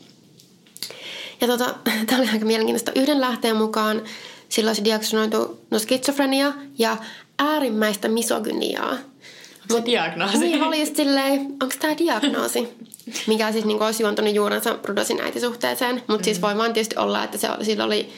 Ja 1.40 1.46
tota, 1.46 1.64
tämä 2.06 2.22
oli 2.22 2.30
aika 2.32 2.46
mielenkiintoista. 2.46 3.00
Yhden 3.00 3.20
lähteen 3.20 3.56
mukaan 3.56 4.02
sillä 4.48 4.68
olisi 4.68 4.84
diagnosoitu 4.84 5.60
no 5.70 5.78
skitsofrenia 5.78 6.52
ja 6.78 6.96
äärimmäistä 7.38 8.08
misogyniaa. 8.08 8.90
Onko 8.90 9.78
se 9.78 9.84
diagnoosi? 9.84 10.38
Niin, 10.38 10.62
oli 10.62 10.80
just 10.80 10.96
silleen, 10.96 11.40
onko 11.40 11.74
tämä 11.80 11.98
diagnoosi? 11.98 12.68
Mikä 13.26 13.52
siis 13.52 13.64
niin 13.64 13.82
olisi 13.82 14.02
juontanut 14.02 14.34
juurensa 14.34 14.78
Rudosin 14.84 15.20
äitisuhteeseen. 15.20 15.94
Mutta 15.94 16.16
mm. 16.16 16.24
siis 16.24 16.42
voi 16.42 16.56
vaan 16.56 16.72
tietysti 16.72 16.96
olla, 16.96 17.24
että 17.24 17.38
se, 17.38 17.48
sillä 17.62 17.84
oli 17.84 18.08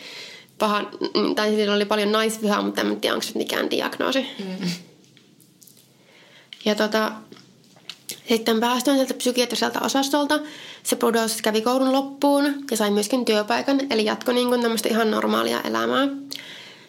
paha, 0.58 0.90
tai 1.36 1.50
sillä 1.50 1.74
oli 1.74 1.84
paljon 1.84 2.12
naisvihaa, 2.12 2.62
mutta 2.62 2.80
en 2.80 3.00
tiedä, 3.00 3.14
onko 3.14 3.26
se 3.26 3.38
mikään 3.38 3.70
diagnoosi. 3.70 4.26
Mm. 4.38 4.70
Ja 6.64 6.74
tota, 6.74 7.12
sitten 8.28 8.60
päästään 8.60 8.96
sieltä 8.96 9.14
psykiatriselta 9.14 9.80
osastolta. 9.80 10.40
Se 10.82 10.96
Brudos 10.96 11.42
kävi 11.42 11.60
koulun 11.60 11.92
loppuun 11.92 12.54
ja 12.70 12.76
sai 12.76 12.90
myöskin 12.90 13.24
työpaikan, 13.24 13.80
eli 13.90 14.04
jatkoi 14.04 14.34
niin 14.34 14.48
kuin 14.48 14.62
tämmöistä 14.62 14.88
ihan 14.88 15.10
normaalia 15.10 15.60
elämää. 15.60 16.08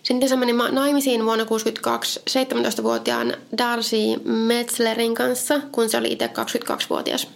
Sitten 0.04 0.30
se 0.30 0.36
meni 0.36 0.54
naimisiin 0.54 1.26
vuonna 1.26 1.46
1962 1.46 2.20
17-vuotiaan 2.30 3.34
Darcy 3.58 3.98
Metzlerin 4.26 5.16
kanssa, 5.16 5.62
kun 5.72 5.90
se 5.90 5.98
oli 5.98 6.12
itse 6.12 6.28
22-vuotias. 6.28 7.28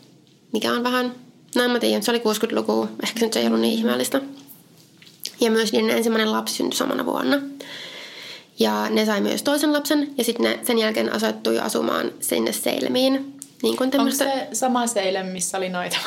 Mikä 0.51 0.73
on 0.73 0.83
vähän, 0.83 1.15
no 1.55 1.63
en 1.63 1.71
mä 1.71 1.79
tiedä, 1.79 2.01
se 2.01 2.11
oli 2.11 2.19
60-luku, 2.19 2.87
ehkä 3.03 3.27
se 3.31 3.39
ei 3.39 3.47
ollut 3.47 3.59
niin 3.59 3.73
ihmeellistä. 3.73 4.21
Ja 5.39 5.51
myös 5.51 5.73
niiden 5.73 5.97
ensimmäinen 5.97 6.31
lapsi 6.31 6.55
syntyi 6.55 6.77
samana 6.77 7.05
vuonna. 7.05 7.41
Ja 8.59 8.89
ne 8.89 9.05
sai 9.05 9.21
myös 9.21 9.43
toisen 9.43 9.73
lapsen 9.73 10.13
ja 10.17 10.23
sitten 10.23 10.59
sen 10.65 10.79
jälkeen 10.79 11.13
asettui 11.13 11.59
asumaan 11.59 12.11
sinne 12.19 12.51
Seilemiin. 12.51 13.32
Niin 13.63 13.77
kuin 13.77 13.91
tämmöstä... 13.91 14.25
Onko 14.25 14.37
se 14.37 14.47
sama 14.53 14.87
Seilem, 14.87 15.25
missä 15.25 15.57
oli 15.57 15.69
noita? 15.69 15.97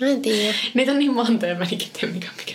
Mä 0.00 0.06
en 0.06 0.22
tiedä. 0.22 0.54
Niitä 0.74 0.92
on 0.92 0.98
niin 0.98 1.14
monta 1.14 1.46
ja 1.46 1.54
mä 1.54 1.64
en 1.72 1.78
tiedä 1.78 2.14
mikä 2.14 2.28
mikä. 2.36 2.52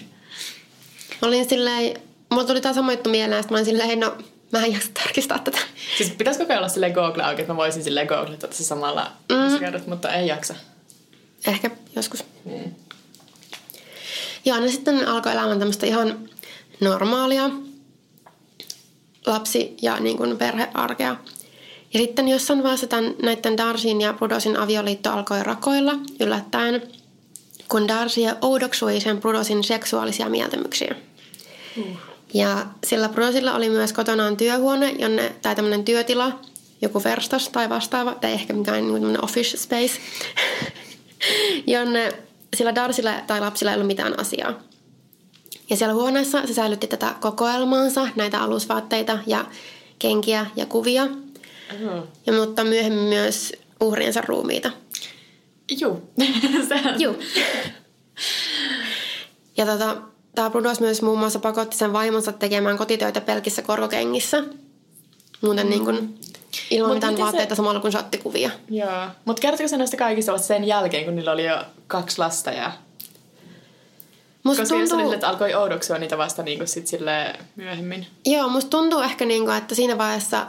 Olin 1.22 1.50
silleen, 1.50 2.02
mulla 2.30 2.44
tuli 2.44 2.62
taas 2.62 2.76
sama 2.76 2.92
juttu 2.92 3.10
mieleen, 3.10 3.40
että 3.40 3.54
mä 3.54 3.58
olin 3.58 3.66
silleen, 3.66 4.00
no 4.00 4.18
mä 4.52 4.66
en 4.66 4.74
jaksa 4.74 4.90
tarkistaa 4.94 5.40
tätä. 5.40 5.58
Siis 5.98 6.10
pitäisikö 6.10 6.46
kokeilla 6.46 6.68
silleen 6.68 6.92
Google 6.92 7.24
auki, 7.24 7.42
että 7.42 7.54
mä 7.54 7.58
voisin 7.58 7.84
silleen 7.84 8.08
googlata 8.08 8.48
se 8.52 8.64
samalla, 8.64 9.12
mm. 9.30 9.60
kerrot, 9.60 9.88
mutta 9.88 10.14
ei 10.14 10.28
jaksa. 10.28 10.56
Ehkä 11.48 11.72
joskus. 11.96 12.24
Mm. 12.46 12.72
Joo, 14.46 14.60
ne 14.60 14.72
sitten 14.72 15.08
alkoi 15.08 15.32
elämään 15.32 15.60
tämmöistä 15.60 15.86
ihan 15.86 16.30
normaalia 16.80 17.50
lapsi- 19.26 19.78
ja 19.82 20.00
niin 20.00 20.18
kuin 20.18 20.38
perhearkea. 20.38 21.16
Ja 21.94 22.00
sitten 22.00 22.28
jossain 22.28 22.64
vaiheessa 22.64 22.88
tämän, 22.88 23.16
näiden 23.22 23.58
Darsin 23.58 24.02
ja 24.02 24.14
Brudosin 24.14 24.58
avioliitto 24.58 25.12
alkoi 25.12 25.44
rakoilla 25.44 25.94
yllättäen, 26.20 26.82
kun 27.70 27.88
Darcy 27.88 28.22
oudoksui 28.42 29.00
sen 29.00 29.22
Brudosin 29.22 29.64
seksuaalisia 29.64 30.30
mieltymyksiä. 30.30 30.96
Uh. 31.78 31.86
Ja 32.34 32.66
sillä 32.86 33.10
Brudosilla 33.10 33.56
oli 33.56 33.70
myös 33.70 33.94
kotonaan 33.94 34.38
työhuone, 34.38 34.96
jonne, 35.00 35.36
tai 35.42 35.56
tämmöinen 35.56 35.86
työtila, 35.86 36.40
joku 36.82 37.04
verstos 37.04 37.50
tai 37.50 37.70
vastaava, 37.70 38.16
tai 38.16 38.32
ehkä 38.32 38.54
mikään 38.54 38.88
niin 38.88 39.24
office 39.24 39.58
space, 39.58 40.00
jonne 41.68 42.14
sillä 42.56 42.76
Darsilla 42.76 43.12
tai 43.28 43.40
lapsilla 43.40 43.72
ei 43.72 43.76
ollut 43.76 43.88
mitään 43.88 44.20
asiaa. 44.20 44.54
Ja 45.70 45.78
siellä 45.78 45.94
huoneessa 45.94 46.48
se 46.48 46.54
säilytti 46.54 46.88
tätä 46.88 47.16
kokoelmaansa, 47.20 48.08
näitä 48.16 48.42
alusvaatteita 48.42 49.20
ja 49.28 49.46
kenkiä 50.00 50.46
ja 50.56 50.66
kuvia. 50.66 51.08
Ja 52.26 52.34
mutta 52.34 52.64
myöhemmin 52.64 53.04
myös 53.04 53.54
uhriensa 53.80 54.22
ruumiita. 54.22 54.72
Juu. 55.80 56.10
Juu. 57.00 57.16
ja 59.58 59.66
tota, 59.66 59.98
tämä 60.36 60.50
Brudos 60.50 60.80
myös 60.80 61.02
muun 61.02 61.20
muassa 61.20 61.40
pakotti 61.40 61.78
sen 61.78 61.94
vaimonsa 61.94 62.32
tekemään 62.32 62.78
kotitöitä 62.78 63.22
pelkissä 63.22 63.62
korkokengissä. 63.62 64.44
Muuten 65.42 65.66
mm. 65.66 65.70
niin 65.70 65.86
kuin 65.86 66.20
ilman 66.70 66.90
Mut 66.90 66.96
mitään 66.96 67.18
vaatteita 67.18 67.56
se... 67.56 67.58
samalla 67.58 67.80
kun 67.80 67.92
saatti 67.92 68.18
kuvia. 68.18 68.50
Joo. 68.70 69.08
Mutta 69.26 69.42
kertoko 69.42 69.68
se 69.68 69.78
näistä 69.78 69.98
kaikista 69.98 70.38
sen 70.38 70.64
jälkeen, 70.64 71.06
kun 71.06 71.16
niillä 71.16 71.32
oli 71.32 71.46
jo 71.46 71.58
kaksi 71.88 72.20
lasta 72.20 72.52
ja... 72.52 72.72
Musta 74.44 74.62
Koska 74.64 74.78
tuntuu... 74.78 75.00
jos 75.00 75.14
että 75.14 75.28
alkoi 75.28 75.54
oudoksua 75.54 75.98
niitä 75.98 76.18
vasta 76.18 76.44
niin 76.44 76.58
kuin 76.58 76.68
sit 76.68 76.88
myöhemmin. 77.56 78.08
Joo, 78.26 78.50
musta 78.50 78.70
tuntuu 78.70 79.00
ehkä 79.00 79.26
niin 79.26 79.46
kuin, 79.46 79.58
että 79.58 79.76
siinä 79.76 79.98
vaiheessa 79.98 80.48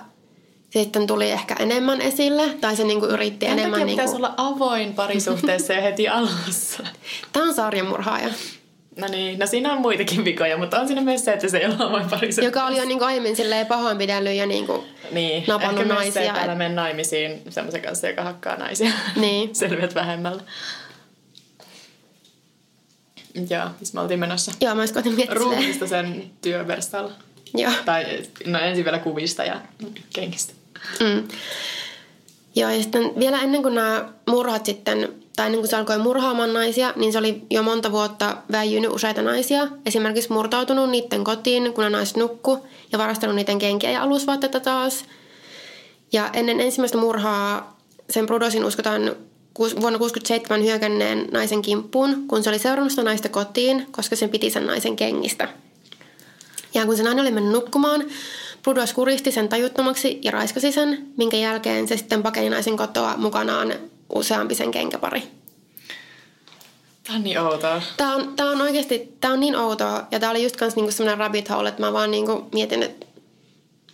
sitten 0.71 1.07
tuli 1.07 1.31
ehkä 1.31 1.57
enemmän 1.59 2.01
esille, 2.01 2.49
tai 2.61 2.77
se 2.77 2.85
niin 2.85 3.01
kuin 3.01 3.11
yritti 3.11 3.47
Tämän 3.47 3.59
enemmän... 3.59 3.87
Niin 3.87 3.99
kuin... 3.99 4.17
olla 4.17 4.35
avoin 4.37 4.95
parisuhteessa 4.95 5.73
jo 5.73 5.83
heti 5.83 6.09
alussa. 6.09 6.83
Tämä 7.33 7.47
on 7.47 7.55
sarjamurhaaja. 7.55 8.29
No 8.97 9.07
niin, 9.09 9.39
no 9.39 9.47
siinä 9.47 9.73
on 9.73 9.81
muitakin 9.81 10.25
vikoja, 10.25 10.57
mutta 10.57 10.81
on 10.81 10.87
siinä 10.87 11.03
myös 11.03 11.25
se, 11.25 11.33
että 11.33 11.49
se 11.49 11.59
ei 11.59 11.67
ole 11.67 11.75
avoin 11.75 12.11
parisuhteessa. 12.11 12.43
Joka 12.43 12.67
oli 12.67 12.77
jo 12.77 12.85
niin 12.85 12.99
kuin 12.99 13.07
aiemmin 13.07 13.37
pahoinpidellyt 13.69 14.33
ja 14.33 14.47
niin 14.47 14.67
kuin 14.67 14.83
niin, 15.11 15.45
napannut 15.47 15.81
ehkä 15.81 15.95
naisia. 15.95 16.23
Ehkä 16.23 16.33
myös 16.33 16.47
se, 16.47 16.65
että 16.65 16.69
naimisiin 16.69 17.43
semmoisen 17.49 17.83
kanssa, 17.83 18.09
joka 18.09 18.23
hakkaa 18.23 18.57
naisia. 18.57 18.91
Niin. 19.17 19.55
Selviät 19.57 19.95
vähemmällä. 19.95 20.43
Joo, 23.51 23.69
missä 23.81 23.95
me 23.95 24.01
oltiin 24.01 24.21
menossa? 24.21 24.53
Joo, 24.61 24.75
mä 24.75 24.83
koitin 24.95 25.15
miettiä 25.15 25.35
Ruumista 25.35 25.87
sen 25.87 26.31
työverstalla. 26.43 27.13
Joo. 27.57 27.73
Tai 27.85 28.05
no 28.47 28.59
ensin 28.59 28.85
vielä 28.85 28.99
kuvista 28.99 29.45
ja 29.45 29.61
kenkistä. 30.15 30.53
Mm. 31.01 31.29
Joo, 32.57 32.71
ja 32.71 32.83
sitten 32.83 33.13
vielä 33.19 33.43
ennen 33.43 33.63
kuin 33.63 33.75
nämä 33.75 34.09
murhat 34.27 34.67
sitten, 34.67 35.09
tai 35.37 35.47
ennen 35.47 35.61
kuin 35.61 35.71
se 35.71 35.77
alkoi 35.77 35.99
murhaamaan 35.99 36.53
naisia, 36.53 36.93
niin 36.97 37.13
se 37.13 37.19
oli 37.19 37.43
jo 37.51 37.63
monta 37.63 37.93
vuotta 37.93 38.37
väijynyt 38.53 38.93
useita 38.93 39.23
naisia. 39.23 39.69
Esimerkiksi 39.87 40.33
murtautunut 40.33 40.91
niiden 40.91 41.25
kotiin, 41.25 41.73
kun 41.73 41.85
ne 41.85 41.91
naiset 41.91 42.17
nukku, 42.17 42.67
ja 42.93 42.99
varastanut 42.99 43.37
niiden 43.37 43.59
kenkiä 43.59 43.91
ja 43.91 44.03
alusvaatteita 44.03 44.61
taas. 44.61 45.05
Ja 46.13 46.31
ennen 46.33 46.61
ensimmäistä 46.61 46.99
murhaa 46.99 47.77
sen 48.11 48.27
Brudosin 48.27 48.65
uskotaan 48.65 49.03
vuonna 49.59 49.99
1967 49.99 50.65
hyökänneen 50.65 51.29
naisen 51.33 51.63
kimppuun, 51.63 52.29
kun 52.29 52.43
se 52.43 52.51
oli 52.51 52.59
seurannut 52.59 52.93
sitä 52.93 53.03
naista 53.03 53.29
kotiin, 53.29 53.87
koska 53.91 54.17
sen 54.17 54.31
piti 54.31 54.51
sen 54.51 54.67
naisen 54.67 54.97
kengistä. 54.97 55.49
Ja 56.77 56.87
kun 56.87 56.97
se 56.97 57.03
nainen 57.03 57.23
oli 57.23 57.31
mennyt 57.31 57.53
nukkumaan, 57.53 58.05
Brudos 58.63 58.93
kuristi 58.93 59.33
sen 59.33 59.49
tajuttomaksi 59.49 60.19
ja 60.23 60.31
raiskasi 60.31 60.73
sen, 60.73 61.07
minkä 61.17 61.37
jälkeen 61.37 61.89
se 61.89 61.97
sitten 61.97 62.23
pakeni 62.23 62.51
naisen 62.51 62.77
kotoa 62.77 63.17
mukanaan 63.17 63.75
useampi 64.15 64.55
sen 64.55 64.71
kenkäpari. 64.71 65.23
Tää 67.07 67.17
on 67.17 67.23
niin 67.23 67.41
outoa. 67.41 67.83
Tää 67.97 68.15
on, 68.15 68.37
tää 68.37 68.51
on 68.51 68.61
oikeasti, 68.61 69.17
tää 69.21 69.31
on 69.31 69.41
niin 69.41 69.57
outoa. 69.57 70.07
Ja 70.11 70.21
tää 70.21 70.31
oli 70.31 70.43
just 70.43 70.57
kans 70.57 70.77
niinku 70.77 70.93
semmonen 70.93 71.19
rabbit 71.19 71.51
hole, 71.51 71.69
että 71.69 71.83
mä 71.83 71.93
vaan 71.93 72.11
niinku 72.11 72.49
mietin, 72.53 72.83
että 72.83 73.07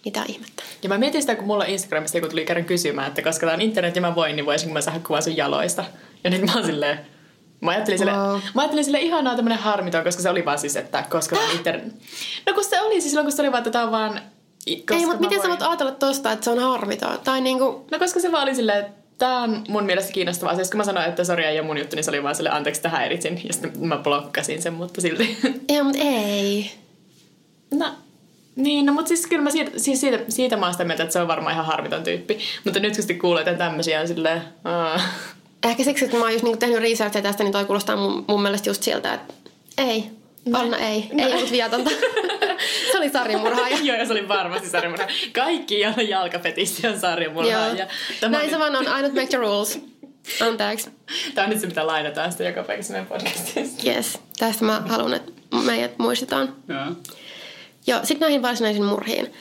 mitä 0.04 0.22
ihmettä. 0.28 0.62
Ja 0.82 0.88
mä 0.88 0.98
mietin 0.98 1.20
sitä, 1.20 1.34
kun 1.34 1.46
mulla 1.46 1.64
Instagramista 1.64 2.18
joku 2.18 2.28
tuli 2.28 2.44
kerran 2.44 2.64
kysymään, 2.64 3.08
että 3.08 3.22
koska 3.22 3.46
tää 3.46 3.54
on 3.54 3.60
internet 3.60 3.96
ja 3.96 4.02
mä 4.02 4.14
voin, 4.14 4.36
niin 4.36 4.46
voisinko 4.46 4.72
mä 4.72 4.80
saada 4.80 5.00
kuvaa 5.06 5.20
sun 5.20 5.36
jaloista. 5.36 5.84
Ja 6.24 6.30
nyt 6.30 6.42
mä 6.42 6.54
oon 6.54 6.66
silleen, 6.66 6.98
Mä 7.62 7.70
ajattelin, 7.70 7.98
sille, 7.98 8.12
Wow. 8.12 8.40
mä 8.54 8.62
ajattelin 8.62 8.84
sille 8.84 9.00
ihanaa 9.00 9.34
tämmönen 9.36 9.58
harmiton, 9.58 10.04
koska 10.04 10.22
se 10.22 10.30
oli 10.30 10.44
vaan 10.44 10.58
siis, 10.58 10.76
että 10.76 11.04
koska 11.10 11.36
on 11.36 11.50
internet. 11.56 11.92
No 12.46 12.54
kun 12.54 12.64
se 12.64 12.80
oli 12.80 12.94
siis 12.94 13.04
silloin, 13.04 13.24
kun 13.26 13.32
se 13.32 13.42
oli 13.42 13.52
vaan, 13.52 13.58
että 13.58 13.70
tää 13.70 13.84
on 13.84 13.90
vaan... 13.90 14.20
Koska 14.78 14.94
Ei, 14.94 15.06
mutta 15.06 15.20
miten 15.20 15.38
sä 15.38 15.48
voin. 15.48 15.50
voit 15.58 15.62
ajatella 15.70 15.92
tosta, 15.92 16.32
että 16.32 16.44
se 16.44 16.50
on 16.50 16.58
harmiton? 16.58 17.18
Tai 17.24 17.40
niinku, 17.40 17.86
No 17.90 17.98
koska 17.98 18.20
se 18.20 18.32
vaan 18.32 18.42
oli 18.42 18.54
silleen, 18.54 18.78
että 18.78 18.92
tää 19.18 19.38
on 19.38 19.64
mun 19.68 19.84
mielestä 19.84 20.12
kiinnostavaa. 20.12 20.54
Siis 20.54 20.70
kun 20.70 20.78
mä 20.78 20.84
sanoin, 20.84 21.08
että 21.08 21.24
sori 21.24 21.44
ei 21.44 21.58
ole 21.60 21.66
mun 21.66 21.78
juttu, 21.78 21.96
niin 21.96 22.04
se 22.04 22.10
oli 22.10 22.22
vaan 22.22 22.34
sille 22.34 22.50
anteeksi, 22.50 22.78
että 22.78 22.88
häiritsin. 22.88 23.40
Ja 23.46 23.52
sitten 23.52 23.72
mä 23.86 23.96
blokkasin 23.96 24.62
sen, 24.62 24.72
mutta 24.72 25.00
silti. 25.00 25.38
ei, 25.68 25.82
mutta 25.82 25.98
ei. 26.02 26.70
No, 27.74 27.86
niin, 28.56 28.86
no 28.86 28.92
mutta 28.92 29.08
siis 29.08 29.26
kyllä 29.26 29.42
mä 29.42 29.50
siitä, 29.50 29.70
siis 29.76 30.00
siitä, 30.00 30.18
siitä 30.28 30.56
mä 30.56 30.66
oon 30.66 30.74
sitä 30.74 30.84
mieltä, 30.84 31.02
että 31.02 31.12
se 31.12 31.20
on 31.20 31.28
varmaan 31.28 31.52
ihan 31.52 31.66
harmiton 31.66 32.02
tyyppi. 32.02 32.38
Mutta 32.64 32.80
nyt 32.80 32.92
kun 32.92 33.02
sitten 33.02 33.18
kuulee 33.18 33.40
jotain 33.40 33.58
tämmöisiä 33.58 34.00
on 34.00 34.08
silleen, 34.08 34.42
aa. 34.64 35.00
Ehkä 35.64 35.84
siksi, 35.84 36.04
että 36.04 36.16
mä 36.16 36.22
oon 36.22 36.32
just 36.32 36.44
niinku 36.44 36.58
tehnyt 36.58 36.80
researchia 36.80 37.22
tästä, 37.22 37.42
niin 37.44 37.52
toi 37.52 37.64
kuulostaa 37.64 37.96
mun, 37.96 38.24
mun 38.28 38.42
mielestä 38.42 38.70
just 38.70 38.82
siltä, 38.82 39.14
että 39.14 39.34
ei. 39.78 40.10
Olna 40.54 40.76
ei. 40.76 41.10
Ei 41.18 41.32
ollut 41.34 41.50
viatonta. 41.50 41.90
se 42.92 42.98
oli 42.98 43.10
sarjamurhaaja. 43.10 43.78
Joo, 43.82 43.96
ja 43.96 44.06
se 44.06 44.12
oli 44.12 44.28
varmasti 44.28 44.68
sarjamurha. 44.68 45.06
Kaikki, 45.32 45.80
joilla 45.80 46.02
jalkapetisti 46.02 46.86
on 46.86 47.00
sarjamurha. 47.00 47.50
Joo. 47.50 47.74
Ja 47.74 47.86
tämä, 48.20 48.36
Näin 48.36 48.50
se 48.50 48.58
vaan 48.58 48.76
on. 48.76 48.88
Ainut 48.88 49.14
make 49.14 49.26
the 49.26 49.38
rules. 49.38 49.80
Anteeksi. 50.40 50.90
tämä 51.34 51.44
on 51.44 51.50
nyt 51.50 51.60
se, 51.60 51.66
mitä 51.66 51.86
lainataan 51.86 52.32
sitten 52.32 52.46
joka 52.46 52.62
paikassa 52.62 52.92
meidän 52.92 53.06
podcastissa. 53.06 53.90
Yes. 53.90 54.18
Tästä 54.38 54.64
mä 54.64 54.82
haluan, 54.88 55.14
että 55.14 55.32
meidät 55.64 55.98
muistetaan. 55.98 56.56
Joo. 56.68 56.96
Joo, 57.86 58.00
sitten 58.02 58.20
näihin 58.20 58.42
varsinaisiin 58.42 58.84
murhiin. 58.84 59.32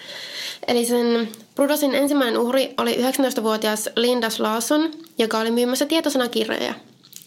Eli 0.67 0.85
sen 0.85 1.29
Brudosin 1.55 1.95
ensimmäinen 1.95 2.37
uhri 2.37 2.73
oli 2.77 2.95
19-vuotias 2.95 3.89
Linda 3.95 4.27
Lawson, 4.39 4.91
joka 5.17 5.39
oli 5.39 5.51
myymässä 5.51 5.85
tietosanakirjoja 5.85 6.73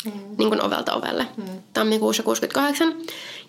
mm. 0.04 0.12
niin 0.38 0.48
kuin 0.48 0.62
ovelta 0.62 0.94
ovelle 0.94 1.26
mm. 1.36 1.44
tammikuussa 1.72 2.22
68. 2.22 2.94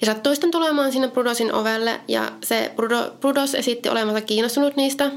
Ja 0.01 0.05
sattui 0.05 0.35
sitten 0.35 0.51
tulemaan 0.51 0.91
sinne 0.91 1.07
Brudosin 1.07 1.53
ovelle 1.53 1.99
ja 2.07 2.31
se 2.43 2.71
Brudo, 2.75 3.11
Brudos 3.19 3.55
esitti 3.55 3.89
olevansa 3.89 4.21
kiinnostunut 4.21 4.75
niistä 4.75 5.11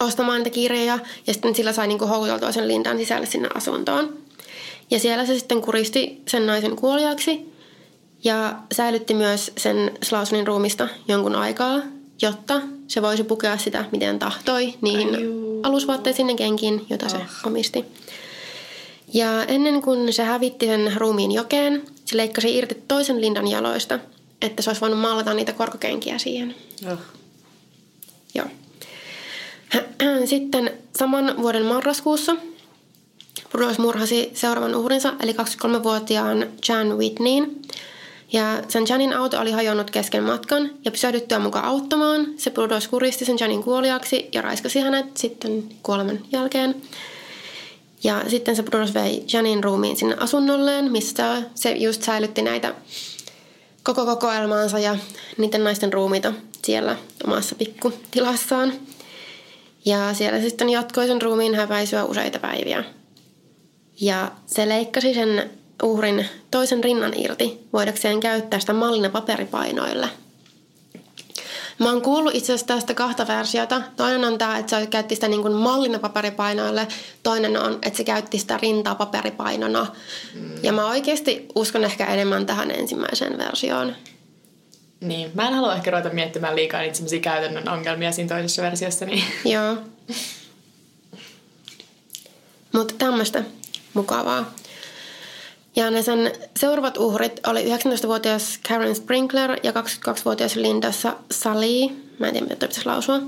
ostamaan 0.00 0.38
niitä 0.38 0.50
kirjoja 0.50 0.98
ja 1.26 1.32
sitten 1.32 1.54
sillä 1.54 1.72
sai 1.72 1.86
niin 1.86 1.98
kuin 1.98 2.08
houkuteltua 2.08 2.52
sen 2.52 2.68
Lindan 2.68 2.98
sisälle 2.98 3.26
sinne 3.26 3.48
asuntoon. 3.54 4.18
Ja 4.90 4.98
siellä 4.98 5.26
se 5.26 5.38
sitten 5.38 5.60
kuristi 5.60 6.22
sen 6.28 6.46
naisen 6.46 6.76
kuoliaksi 6.76 7.55
ja 8.26 8.56
säilytti 8.72 9.14
myös 9.14 9.52
sen 9.56 9.90
Slausonin 10.02 10.46
ruumista 10.46 10.88
jonkun 11.08 11.34
aikaa, 11.34 11.80
jotta 12.22 12.60
se 12.88 13.02
voisi 13.02 13.24
pukea 13.24 13.58
sitä, 13.58 13.84
miten 13.92 14.18
tahtoi, 14.18 14.74
niihin 14.80 15.08
alusvaatteisiin 15.62 16.30
ja 16.30 16.36
kenkiin, 16.36 16.86
jota 16.90 17.08
se 17.08 17.16
omisti. 17.44 17.84
Ja 19.14 19.44
ennen 19.44 19.82
kuin 19.82 20.12
se 20.12 20.22
hävitti 20.22 20.66
sen 20.66 20.92
ruumiin 20.96 21.32
jokeen, 21.32 21.82
se 22.04 22.16
leikkasi 22.16 22.56
irti 22.56 22.82
toisen 22.88 23.20
lindan 23.20 23.46
jaloista, 23.46 23.98
että 24.42 24.62
se 24.62 24.70
olisi 24.70 24.80
voinut 24.80 25.00
maalata 25.00 25.34
niitä 25.34 25.52
korkokenkiä 25.52 26.18
siihen. 26.18 26.54
Oh. 26.92 26.98
Joo. 28.34 28.46
Sitten 30.24 30.72
saman 30.98 31.34
vuoden 31.42 31.64
marraskuussa 31.64 32.36
Bruce 33.50 33.82
murhasi 33.82 34.30
seuraavan 34.34 34.74
uhrinsa, 34.74 35.12
eli 35.20 35.32
23-vuotiaan 35.32 36.46
Jan 36.68 36.98
Whitneyin. 36.98 37.62
Ja 38.32 38.62
sen 38.68 38.84
Janin 38.88 39.12
auto 39.12 39.40
oli 39.40 39.50
hajonnut 39.52 39.90
kesken 39.90 40.22
matkan 40.22 40.70
ja 40.84 40.90
pysähdyttyä 40.90 41.38
mukaan 41.38 41.64
auttamaan. 41.64 42.26
Se 42.36 42.50
Brudos 42.50 42.88
kuristi 42.88 43.24
sen 43.24 43.36
Janin 43.40 43.62
kuoliaksi 43.62 44.28
ja 44.32 44.42
raiskasi 44.42 44.80
hänet 44.80 45.16
sitten 45.16 45.64
kuoleman 45.82 46.18
jälkeen. 46.32 46.74
Ja 48.04 48.22
sitten 48.28 48.56
se 48.56 48.62
Brudos 48.62 48.94
vei 48.94 49.24
Janin 49.32 49.64
ruumiin 49.64 49.96
sinne 49.96 50.16
asunnolleen, 50.20 50.92
missä 50.92 51.42
se 51.54 51.70
just 51.70 52.02
säilytti 52.02 52.42
näitä 52.42 52.74
koko 53.82 54.06
kokoelmaansa 54.06 54.78
ja 54.78 54.96
niiden 55.38 55.64
naisten 55.64 55.92
ruumiita 55.92 56.32
siellä 56.64 56.96
omassa 57.26 57.54
pikkutilassaan. 57.54 58.72
Ja 59.84 60.14
siellä 60.14 60.40
sitten 60.40 60.68
jatkoi 60.68 61.06
sen 61.06 61.22
ruumiin 61.22 61.54
häpäisyä 61.54 62.04
useita 62.04 62.38
päiviä. 62.38 62.84
Ja 64.00 64.32
se 64.46 64.68
leikkasi 64.68 65.14
sen 65.14 65.50
uhrin 65.82 66.26
toisen 66.50 66.84
rinnan 66.84 67.12
irti, 67.16 67.66
voidakseen 67.72 68.20
käyttää 68.20 68.60
sitä 68.60 68.72
mallina 68.72 69.10
paperipainoille. 69.10 70.08
Mä 71.78 71.90
oon 71.90 72.02
kuullut 72.02 72.34
itse 72.34 72.52
asiassa 72.52 72.66
tästä 72.66 72.94
kahta 72.94 73.26
versiota. 73.26 73.82
Toinen 73.96 74.24
on 74.24 74.38
tämä, 74.38 74.58
että 74.58 74.80
se 74.80 74.86
käytti 74.86 75.14
sitä 75.14 75.28
niin 75.28 75.42
kuin 75.42 75.54
mallina 75.54 75.98
paperipainoille. 75.98 76.88
Toinen 77.22 77.62
on, 77.62 77.78
että 77.82 77.96
se 77.96 78.04
käytti 78.04 78.38
sitä 78.38 78.58
rintaa 78.62 78.94
paperipainona. 78.94 79.86
Mm. 80.34 80.50
Ja 80.62 80.72
mä 80.72 80.86
oikeasti 80.86 81.46
uskon 81.54 81.84
ehkä 81.84 82.06
enemmän 82.06 82.46
tähän 82.46 82.70
ensimmäiseen 82.70 83.38
versioon. 83.38 83.96
Niin, 85.00 85.30
mä 85.34 85.48
en 85.48 85.54
halua 85.54 85.74
ehkä 85.74 85.90
ruveta 85.90 86.10
miettimään 86.10 86.56
liikaa 86.56 86.80
niitä 86.80 86.96
semmosia 86.96 87.20
käytännön 87.20 87.68
ongelmia 87.68 88.12
siinä 88.12 88.28
toisessa 88.28 88.62
versiossa, 88.62 89.04
niin 89.04 89.24
Joo. 89.54 89.76
Mutta 92.72 92.94
tämmöistä 92.98 93.44
mukavaa. 93.94 94.54
Ja 95.76 95.90
ne 95.90 96.02
sen 96.02 96.32
seuraavat 96.56 96.96
uhrit 96.96 97.40
oli 97.46 97.64
19-vuotias 97.64 98.58
Karen 98.68 98.94
Sprinkler 98.94 99.56
ja 99.62 99.72
22-vuotias 99.72 100.56
Linda 100.56 100.92
Sa- 100.92 101.16
Sali. 101.30 101.88
Mä 102.18 102.26
en 102.26 102.32
tiedä, 102.32 102.46
mitä 102.46 102.66
pitäisi 102.66 102.86
lausua. 102.86 103.20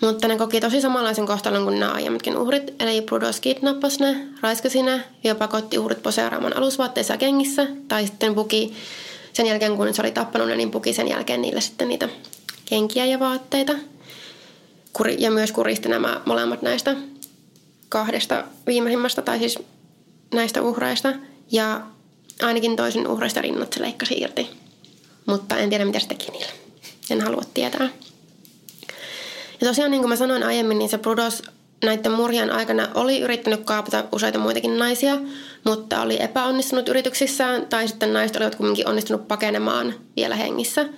Mutta 0.00 0.28
ne 0.28 0.36
koki 0.36 0.60
tosi 0.60 0.80
samanlaisen 0.80 1.26
kohtalon 1.26 1.64
kuin 1.64 1.80
nämä 1.80 1.92
aiemmatkin 1.92 2.36
uhrit. 2.36 2.74
Eli 2.80 3.02
Brudos 3.02 3.40
kidnappasi 3.40 4.00
ne, 4.00 4.26
raiskasi 4.40 4.82
ne 4.82 5.02
ja 5.24 5.34
pakotti 5.34 5.78
uhrit 5.78 6.02
poseeraamaan 6.02 6.56
alusvaatteissa 6.56 7.14
ja 7.14 7.18
kengissä. 7.18 7.66
Tai 7.88 8.06
sitten 8.06 8.34
puki 8.34 8.74
sen 9.32 9.46
jälkeen, 9.46 9.76
kun 9.76 9.94
se 9.94 10.02
oli 10.02 10.10
tappanut 10.10 10.48
ne, 10.48 10.56
niin 10.56 10.70
puki 10.70 10.92
sen 10.92 11.08
jälkeen 11.08 11.42
niille 11.42 11.60
sitten 11.60 11.88
niitä 11.88 12.08
kenkiä 12.64 13.04
ja 13.04 13.20
vaatteita. 13.20 13.72
Ja 15.18 15.30
myös 15.30 15.52
kuristi 15.52 15.88
nämä 15.88 16.20
molemmat 16.24 16.62
näistä 16.62 16.96
kahdesta 17.88 18.44
viimeisimmästä, 18.66 19.22
tai 19.22 19.38
siis 19.38 19.58
näistä 20.34 20.62
uhreista. 20.62 21.12
Ja 21.52 21.80
ainakin 22.42 22.76
toisen 22.76 23.08
uhreista 23.08 23.42
rinnat 23.42 23.72
se 23.72 23.82
leikkasi 23.82 24.14
irti. 24.14 24.50
Mutta 25.26 25.56
en 25.56 25.68
tiedä, 25.70 25.84
mitä 25.84 26.00
se 26.00 26.08
teki 26.08 26.30
niille. 26.30 26.52
En 27.10 27.20
halua 27.20 27.42
tietää. 27.54 27.88
Ja 29.60 29.66
tosiaan, 29.66 29.90
niin 29.90 30.00
kuin 30.00 30.08
mä 30.08 30.16
sanoin 30.16 30.42
aiemmin, 30.42 30.78
niin 30.78 30.90
se 30.90 30.98
Brudos 30.98 31.42
näiden 31.84 32.12
murhien 32.12 32.52
aikana 32.52 32.88
oli 32.94 33.20
yrittänyt 33.20 33.64
kaapata 33.64 34.04
useita 34.12 34.38
muitakin 34.38 34.78
naisia, 34.78 35.18
mutta 35.64 36.02
oli 36.02 36.22
epäonnistunut 36.22 36.88
yrityksissään, 36.88 37.66
tai 37.66 37.88
sitten 37.88 38.12
naiset 38.12 38.36
olivat 38.36 38.54
kuitenkin 38.54 38.88
onnistunut 38.88 39.28
pakenemaan 39.28 39.94
vielä 40.16 40.36
hengissä. 40.36 40.88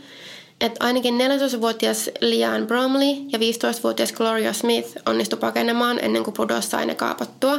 Et 0.61 0.76
ainakin 0.80 1.14
14-vuotias 1.14 2.11
Lian 2.20 2.66
Bromley 2.66 3.11
ja 3.32 3.38
15-vuotias 3.38 4.12
Gloria 4.12 4.52
Smith 4.52 4.88
onnistu 5.06 5.37
pakenemaan 5.37 5.98
ennen 6.02 6.24
kuin 6.24 6.34
Brudos 6.34 6.70
sai 6.70 6.87
ne 6.87 6.94
kaapattua. 6.94 7.58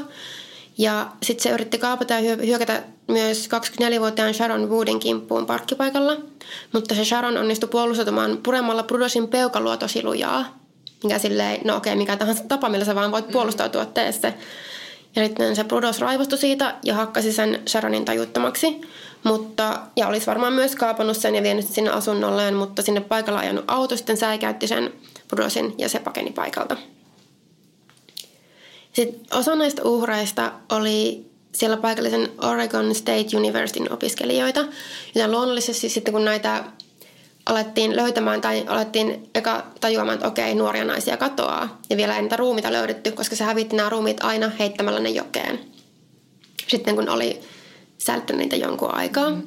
Ja 0.79 1.07
sitten 1.23 1.43
se 1.43 1.49
yritti 1.49 1.77
kaapata 1.77 2.13
ja 2.13 2.19
hyö- 2.19 2.45
hyökätä 2.45 2.83
myös 3.07 3.49
24-vuotiaan 3.49 4.33
Sharon 4.33 4.69
Woodin 4.69 4.99
kimppuun 4.99 5.45
parkkipaikalla, 5.45 6.17
mutta 6.73 6.95
se 6.95 7.05
Sharon 7.05 7.37
onnistui 7.37 7.69
puolustautumaan 7.69 8.37
puremalla 8.37 8.83
Brudosin 8.83 9.27
peukalua 9.27 9.77
tosi 9.77 10.03
lujaa. 10.03 10.59
Mikä 11.03 11.19
silleen, 11.19 11.61
no 11.63 11.75
okei, 11.75 11.95
mikä 11.95 12.17
tahansa 12.17 12.43
tapa, 12.47 12.69
millä 12.69 12.85
sä 12.85 12.95
vaan 12.95 13.11
voit 13.11 13.31
puolustautua, 13.31 13.85
tee 13.85 14.11
se. 14.11 14.33
Ja 15.15 15.25
sitten 15.25 15.55
se 15.55 15.63
Brudos 15.63 15.99
raivostui 15.99 16.37
siitä 16.37 16.75
ja 16.83 16.95
hakkasi 16.95 17.33
sen 17.33 17.61
Sharonin 17.67 18.05
tajuttomaksi. 18.05 18.81
Mutta, 19.23 19.79
ja 19.95 20.07
olisi 20.07 20.27
varmaan 20.27 20.53
myös 20.53 20.75
kaapannut 20.75 21.17
sen 21.17 21.35
ja 21.35 21.43
vienyt 21.43 21.65
sen 21.65 21.75
sinne 21.75 21.89
asunnolleen, 21.89 22.53
mutta 22.53 22.81
sinne 22.81 23.01
paikalla 23.01 23.39
ajanut 23.39 23.65
auto 23.67 23.97
sitten 23.97 24.17
säikäytti 24.17 24.67
sen 24.67 24.93
Brudosin 25.27 25.75
ja 25.77 25.89
se 25.89 25.99
pakeni 25.99 26.31
paikalta. 26.31 26.77
Sitten 28.93 29.37
osa 29.37 29.55
näistä 29.55 29.83
uhreista 29.83 30.51
oli 30.71 31.25
siellä 31.55 31.77
paikallisen 31.77 32.29
Oregon 32.41 32.95
State 32.95 33.37
Universityn 33.37 33.93
opiskelijoita, 33.93 34.65
joten 35.15 35.31
luonnollisesti 35.31 35.89
sitten 35.89 36.13
kun 36.13 36.25
näitä 36.25 36.63
alettiin 37.45 37.95
löytämään 37.95 38.41
tai 38.41 38.65
alettiin 38.67 39.29
eka 39.35 39.65
tajuamaan, 39.81 40.15
että 40.15 40.27
okei, 40.27 40.55
nuoria 40.55 40.85
naisia 40.85 41.17
katoaa. 41.17 41.81
Ja 41.89 41.97
vielä 41.97 42.15
ei 42.15 42.21
niitä 42.21 42.35
ruumita 42.35 42.71
löydetty, 42.71 43.11
koska 43.11 43.35
se 43.35 43.43
hävitti 43.43 43.75
nämä 43.75 43.89
ruumit 43.89 44.23
aina 44.23 44.51
heittämällä 44.59 44.99
ne 44.99 45.09
jokeen. 45.09 45.59
Sitten 46.67 46.95
kun 46.95 47.09
oli 47.09 47.39
säilyttänyt 47.97 48.39
niitä 48.39 48.55
jonkun 48.55 48.95
aikaa. 48.95 49.29
Mm. 49.29 49.41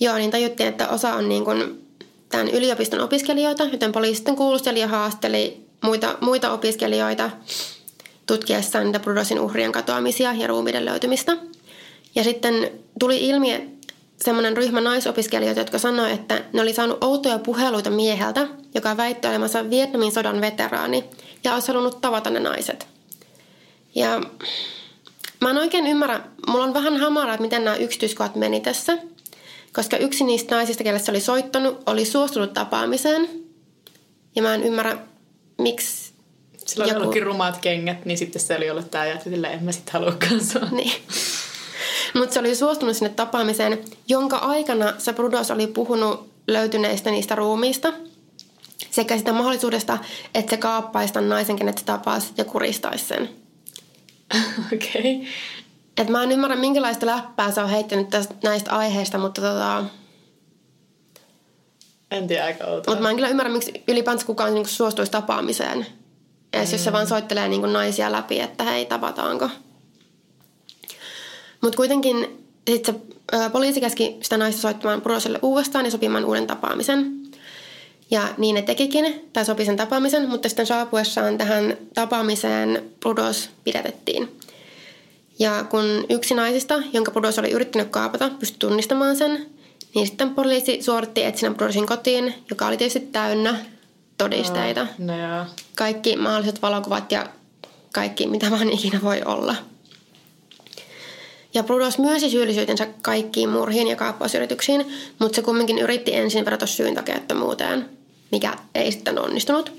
Joo, 0.00 0.16
niin 0.16 0.30
tajuttiin, 0.30 0.68
että 0.68 0.88
osa 0.88 1.14
on 1.14 1.28
niin 1.28 1.44
kuin 1.44 1.86
tämän 2.28 2.48
yliopiston 2.48 3.00
opiskelijoita, 3.00 3.64
joten 3.64 3.92
poliisi 3.92 4.14
sitten 4.14 4.36
kuulusteli 4.36 4.80
ja 4.80 4.88
haasteli 4.88 5.64
muita, 5.82 6.18
muita 6.20 6.52
opiskelijoita 6.52 7.30
tutkiessaan 8.30 8.84
niitä 8.84 9.00
Brudosin 9.00 9.40
uhrien 9.40 9.72
katoamisia 9.72 10.32
ja 10.32 10.46
ruumiiden 10.46 10.84
löytymistä. 10.84 11.36
Ja 12.14 12.24
sitten 12.24 12.70
tuli 12.98 13.28
ilmi 13.28 13.78
semmoinen 14.16 14.56
ryhmä 14.56 14.80
naisopiskelijoita, 14.80 15.60
jotka 15.60 15.78
sanoi, 15.78 16.12
että 16.12 16.44
ne 16.52 16.62
oli 16.62 16.72
saanut 16.72 17.04
outoja 17.04 17.38
puheluita 17.38 17.90
mieheltä, 17.90 18.48
joka 18.74 18.96
väitti 18.96 19.28
olemansa 19.28 19.70
Vietnamin 19.70 20.12
sodan 20.12 20.40
veteraani 20.40 21.04
ja 21.44 21.54
olisi 21.54 21.68
halunnut 21.68 22.00
tavata 22.00 22.30
ne 22.30 22.40
naiset. 22.40 22.86
Ja 23.94 24.20
mä 25.40 25.50
en 25.50 25.58
oikein 25.58 25.86
ymmärrä, 25.86 26.20
mulla 26.46 26.64
on 26.64 26.74
vähän 26.74 26.96
hamaraa, 26.96 27.34
että 27.34 27.42
miten 27.42 27.64
nämä 27.64 27.76
yksityiskohdat 27.76 28.36
meni 28.36 28.60
tässä, 28.60 28.98
koska 29.72 29.96
yksi 29.96 30.24
niistä 30.24 30.54
naisista, 30.54 30.84
kelle 30.84 30.98
se 30.98 31.10
oli 31.10 31.20
soittanut, 31.20 31.82
oli 31.86 32.04
suostunut 32.04 32.52
tapaamiseen. 32.52 33.28
Ja 34.36 34.42
mä 34.42 34.54
en 34.54 34.62
ymmärrä, 34.62 34.98
miksi 35.58 36.12
Sillä 36.66 36.84
oli 36.84 36.90
joku... 36.90 37.00
ollutkin 37.00 37.22
rumaat 37.22 37.58
kengät, 37.58 38.04
niin 38.04 38.18
sitten 38.18 38.42
se 38.42 38.56
oli 38.56 38.70
ollut 38.70 38.90
tämä 38.90 39.06
ja 39.06 39.20
silleen, 39.20 39.52
en 39.52 39.64
mä 39.64 39.72
sitten 39.72 39.92
haluakaan 39.92 40.44
sua. 40.44 40.68
Niin. 40.70 40.92
Mutta 42.14 42.34
se 42.34 42.40
oli 42.40 42.54
suostunut 42.54 42.96
sinne 42.96 43.14
tapaamiseen, 43.14 43.78
jonka 44.08 44.36
aikana 44.36 44.94
se 44.98 45.12
Brudos 45.12 45.50
oli 45.50 45.66
puhunut 45.66 46.30
löytyneistä 46.46 47.10
niistä 47.10 47.34
ruumiista 47.34 47.92
sekä 48.90 49.18
sitä 49.18 49.32
mahdollisuudesta, 49.32 49.98
että 50.34 50.50
se 50.50 50.56
kaappaisi 50.56 51.12
tämän 51.12 51.28
naisen, 51.28 51.56
kenet 51.56 51.78
se 51.78 51.84
tapaisi 51.84 52.32
ja 52.36 52.44
kuristaisi 52.44 53.04
sen. 53.04 53.30
Okei. 54.74 55.16
Okay. 55.16 55.26
Et 55.98 56.08
mä 56.08 56.22
en 56.22 56.32
ymmärrä, 56.32 56.56
minkälaista 56.56 57.06
läppää 57.06 57.50
se 57.50 57.60
on 57.60 57.68
heittänyt 57.68 58.08
tästä, 58.10 58.34
näistä 58.42 58.76
aiheista, 58.76 59.18
mutta 59.18 59.40
tota... 59.40 59.84
En 62.10 62.26
tiedä, 62.26 62.44
aika 62.44 62.64
outoa. 62.64 62.94
Mutta 62.94 63.02
mä 63.02 63.10
en 63.10 63.16
kyllä 63.16 63.28
ymmärrä, 63.28 63.52
miksi 63.52 63.82
ylipäänsä 63.88 64.26
kukaan 64.26 64.54
niinku 64.54 64.68
suostuisi 64.68 65.12
tapaamiseen. 65.12 65.86
Ja 66.52 66.58
mm. 66.58 66.72
jos 66.72 66.84
se 66.84 66.92
vaan 66.92 67.06
soittelee 67.06 67.48
niinku 67.48 67.66
naisia 67.66 68.12
läpi, 68.12 68.40
että 68.40 68.64
hei, 68.64 68.86
tavataanko. 68.86 69.50
Mutta 71.60 71.76
kuitenkin 71.76 72.46
sit 72.70 72.84
se 72.84 72.94
ää, 73.32 73.50
poliisi 73.50 73.80
käski 73.80 74.16
sitä 74.22 74.36
naista 74.36 74.60
soittamaan 74.60 75.02
Broselle 75.02 75.38
uudestaan 75.42 75.84
ja 75.84 75.90
sopimaan 75.90 76.24
uuden 76.24 76.46
tapaamisen. 76.46 77.20
Ja 78.10 78.28
niin 78.38 78.54
ne 78.54 78.62
tekikin, 78.62 79.28
tai 79.32 79.44
sopi 79.44 79.64
sen 79.64 79.76
tapaamisen, 79.76 80.28
mutta 80.28 80.48
sitten 80.48 80.66
saapuessaan 80.66 81.38
tähän 81.38 81.76
tapaamiseen 81.94 82.82
Brudos 83.00 83.50
pidätettiin. 83.64 84.38
Ja 85.38 85.64
kun 85.70 86.06
yksi 86.08 86.34
naisista, 86.34 86.82
jonka 86.92 87.10
Brudos 87.10 87.38
oli 87.38 87.50
yrittänyt 87.50 87.88
kaapata, 87.88 88.30
pystyi 88.38 88.58
tunnistamaan 88.58 89.16
sen, 89.16 89.46
niin 89.94 90.06
sitten 90.06 90.34
poliisi 90.34 90.82
suoritti 90.82 91.24
etsinnän 91.24 91.54
Brudosin 91.54 91.86
kotiin, 91.86 92.34
joka 92.50 92.66
oli 92.66 92.76
tietysti 92.76 93.00
täynnä 93.00 93.58
todisteita. 94.24 94.86
No, 94.98 95.16
no 95.16 95.46
Kaikki 95.74 96.16
mahdolliset 96.16 96.62
valokuvat 96.62 97.12
ja 97.12 97.26
kaikki, 97.92 98.26
mitä 98.26 98.50
vaan 98.50 98.70
ikinä 98.70 99.00
voi 99.02 99.22
olla– 99.24 99.54
ja 101.54 101.62
Brudos 101.62 101.98
myönsi 101.98 102.30
syyllisyytensä 102.30 102.86
kaikkiin 103.02 103.48
murhiin 103.48 103.88
ja 103.88 103.96
kaappausyrityksiin, 103.96 104.86
mutta 105.18 105.36
se 105.36 105.42
kumminkin 105.42 105.78
yritti 105.78 106.14
ensin 106.14 106.44
verrata 106.44 106.66
syyntakeettomuuteen, 106.66 107.88
mikä 108.32 108.54
ei 108.74 108.92
sitten 108.92 109.18
onnistunut. 109.18 109.72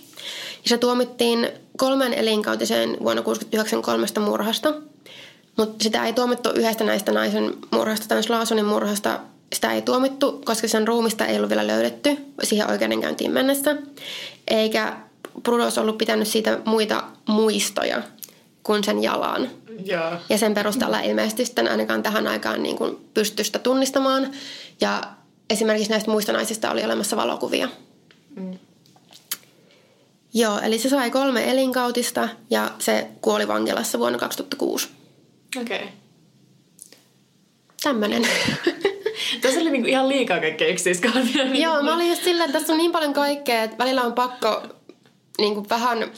Ja 0.63 0.69
se 0.69 0.77
tuomittiin 0.77 1.49
kolmen 1.77 2.13
elinkautiseen 2.13 2.89
vuonna 2.89 3.21
1969 3.21 3.81
kolmesta 3.81 4.19
murhasta, 4.19 4.73
mutta 5.57 5.83
sitä 5.83 6.05
ei 6.05 6.13
tuomittu 6.13 6.49
yhdestä 6.55 6.83
näistä 6.83 7.11
naisen 7.11 7.53
murhasta, 7.71 8.07
tämän 8.07 8.23
Slaasonin 8.23 8.65
murhasta. 8.65 9.19
Sitä 9.53 9.73
ei 9.73 9.81
tuomittu, 9.81 10.41
koska 10.45 10.67
sen 10.67 10.87
ruumista 10.87 11.25
ei 11.25 11.37
ollut 11.37 11.49
vielä 11.49 11.67
löydetty 11.67 12.17
siihen 12.43 12.69
oikeudenkäyntiin 12.69 13.31
mennessä. 13.31 13.75
Eikä 14.51 14.97
Brudos 15.43 15.77
ollut 15.77 15.97
pitänyt 15.97 16.27
siitä 16.27 16.59
muita 16.65 17.03
muistoja 17.27 18.01
kuin 18.63 18.83
sen 18.83 19.03
jalan. 19.03 19.49
Yeah. 19.89 20.19
Ja 20.29 20.37
sen 20.37 20.53
perusteella 20.53 20.99
ilmeisesti 20.99 21.45
sitten 21.45 21.67
ainakaan 21.67 22.03
tähän 22.03 22.27
aikaan 22.27 22.63
niin 22.63 22.77
kuin 22.77 23.09
pystyi 23.13 23.45
sitä 23.45 23.59
tunnistamaan. 23.59 24.31
Ja 24.81 25.03
esimerkiksi 25.49 25.89
näistä 25.89 26.11
muista 26.11 26.33
naisista 26.33 26.71
oli 26.71 26.83
olemassa 26.83 27.17
valokuvia. 27.17 27.69
Mm. 28.35 28.59
Joo, 30.33 30.59
eli 30.59 30.79
se 30.79 30.89
sai 30.89 31.11
kolme 31.11 31.51
elinkautista 31.51 32.29
ja 32.49 32.71
se 32.79 33.07
kuoli 33.21 33.47
vankilassa 33.47 33.99
vuonna 33.99 34.19
2006. 34.19 34.89
Okei. 35.61 35.77
Okay. 35.77 35.87
Tämmönen. 37.83 38.27
tässä 39.41 39.59
oli 39.59 39.71
niinku 39.71 39.87
ihan 39.87 40.09
liikaa 40.09 40.39
kaikkea 40.39 40.67
yksityiskohtia. 40.67 41.43
Joo, 41.43 41.83
mä 41.83 41.95
olin 41.95 42.09
just 42.09 42.23
silleen, 42.23 42.49
että 42.49 42.59
tässä 42.59 42.73
on 42.73 42.79
niin 42.79 42.91
paljon 42.91 43.13
kaikkea, 43.13 43.63
että 43.63 43.77
välillä 43.77 44.03
on 44.03 44.13
pakko 44.13 44.63
niinku 45.37 45.65
vähän 45.69 46.11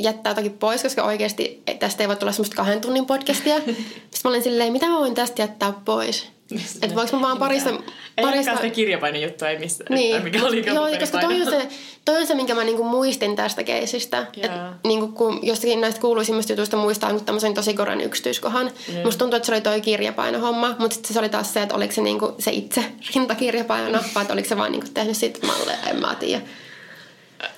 jättää 0.00 0.30
jotakin 0.30 0.58
pois, 0.58 0.82
koska 0.82 1.02
oikeasti 1.02 1.62
tästä 1.78 2.02
ei 2.02 2.08
voi 2.08 2.16
tulla 2.16 2.32
semmoista 2.32 2.56
kahden 2.56 2.80
tunnin 2.80 3.06
podcastia. 3.06 3.56
Sitten 3.60 4.20
mä 4.24 4.30
olin 4.30 4.42
silleen, 4.42 4.72
mitä 4.72 4.86
mä 4.86 4.98
voin 4.98 5.14
tästä 5.14 5.42
jättää 5.42 5.72
pois? 5.84 6.39
Että 6.82 6.96
voiko 6.96 7.16
mä 7.16 7.22
vaan 7.22 7.38
parista... 7.38 7.70
Ei 8.16 8.24
parista... 8.24 8.56
sitä 8.56 8.70
kirjapainen 8.70 9.22
juttu, 9.22 9.44
ei 9.44 9.58
missä, 9.58 9.84
niin. 9.88 10.22
mikä 10.22 10.44
oli 10.44 10.66
Joo, 10.66 10.88
koska 11.00 11.18
toi 11.18 11.40
on, 11.40 11.50
se, 11.50 11.68
toi 12.04 12.20
on 12.20 12.26
se, 12.26 12.34
minkä 12.34 12.54
mä 12.54 12.64
niinku 12.64 12.84
muistin 12.84 13.36
tästä 13.36 13.62
keisistä. 13.62 14.26
Yeah. 14.38 14.66
Et, 14.66 14.74
niinku, 14.84 15.08
kun 15.08 15.40
jostakin 15.42 15.80
näistä 15.80 16.00
kuuluisimmista 16.00 16.52
jutuista 16.52 16.76
muistaa 16.76 17.12
niin 17.12 17.24
tämmöisen 17.24 17.54
tosi 17.54 17.74
koran 17.74 18.00
yksityiskohan. 18.00 18.70
Yeah. 18.88 19.04
Musta 19.04 19.18
tuntuu, 19.18 19.36
että 19.36 19.46
se 19.46 19.52
oli 19.52 19.60
toi 19.60 19.80
kirjapainohomma, 19.80 20.76
mutta 20.78 20.94
sitten 20.94 21.12
se 21.12 21.18
oli 21.18 21.28
taas 21.28 21.52
se, 21.52 21.62
että 21.62 21.74
oliko 21.74 21.92
se 21.92 22.00
niinku 22.00 22.34
se 22.38 22.50
itse 22.50 22.84
rintakirjapaino, 23.14 23.98
vai 24.14 24.22
että 24.22 24.32
oliko 24.32 24.48
se 24.48 24.56
vaan 24.56 24.72
niinku 24.72 24.88
tehnyt 24.94 25.16
siitä 25.16 25.46
malleja, 25.46 25.78
en 25.90 26.00
mä 26.00 26.14
tiedä. 26.14 26.42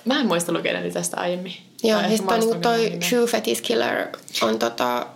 Mä 0.05 0.19
en 0.19 0.27
muista 0.27 0.53
lukeneeni 0.53 0.91
tästä 0.91 1.17
aiemmin. 1.17 1.53
Joo, 1.83 2.01
siis 2.07 2.21
toi, 2.21 2.39
niinku 2.39 2.55
toi 2.55 2.97
True 3.09 3.27
Fetish 3.27 3.61
Killer 3.61 4.07
on 4.41 4.59
tota... 4.59 5.07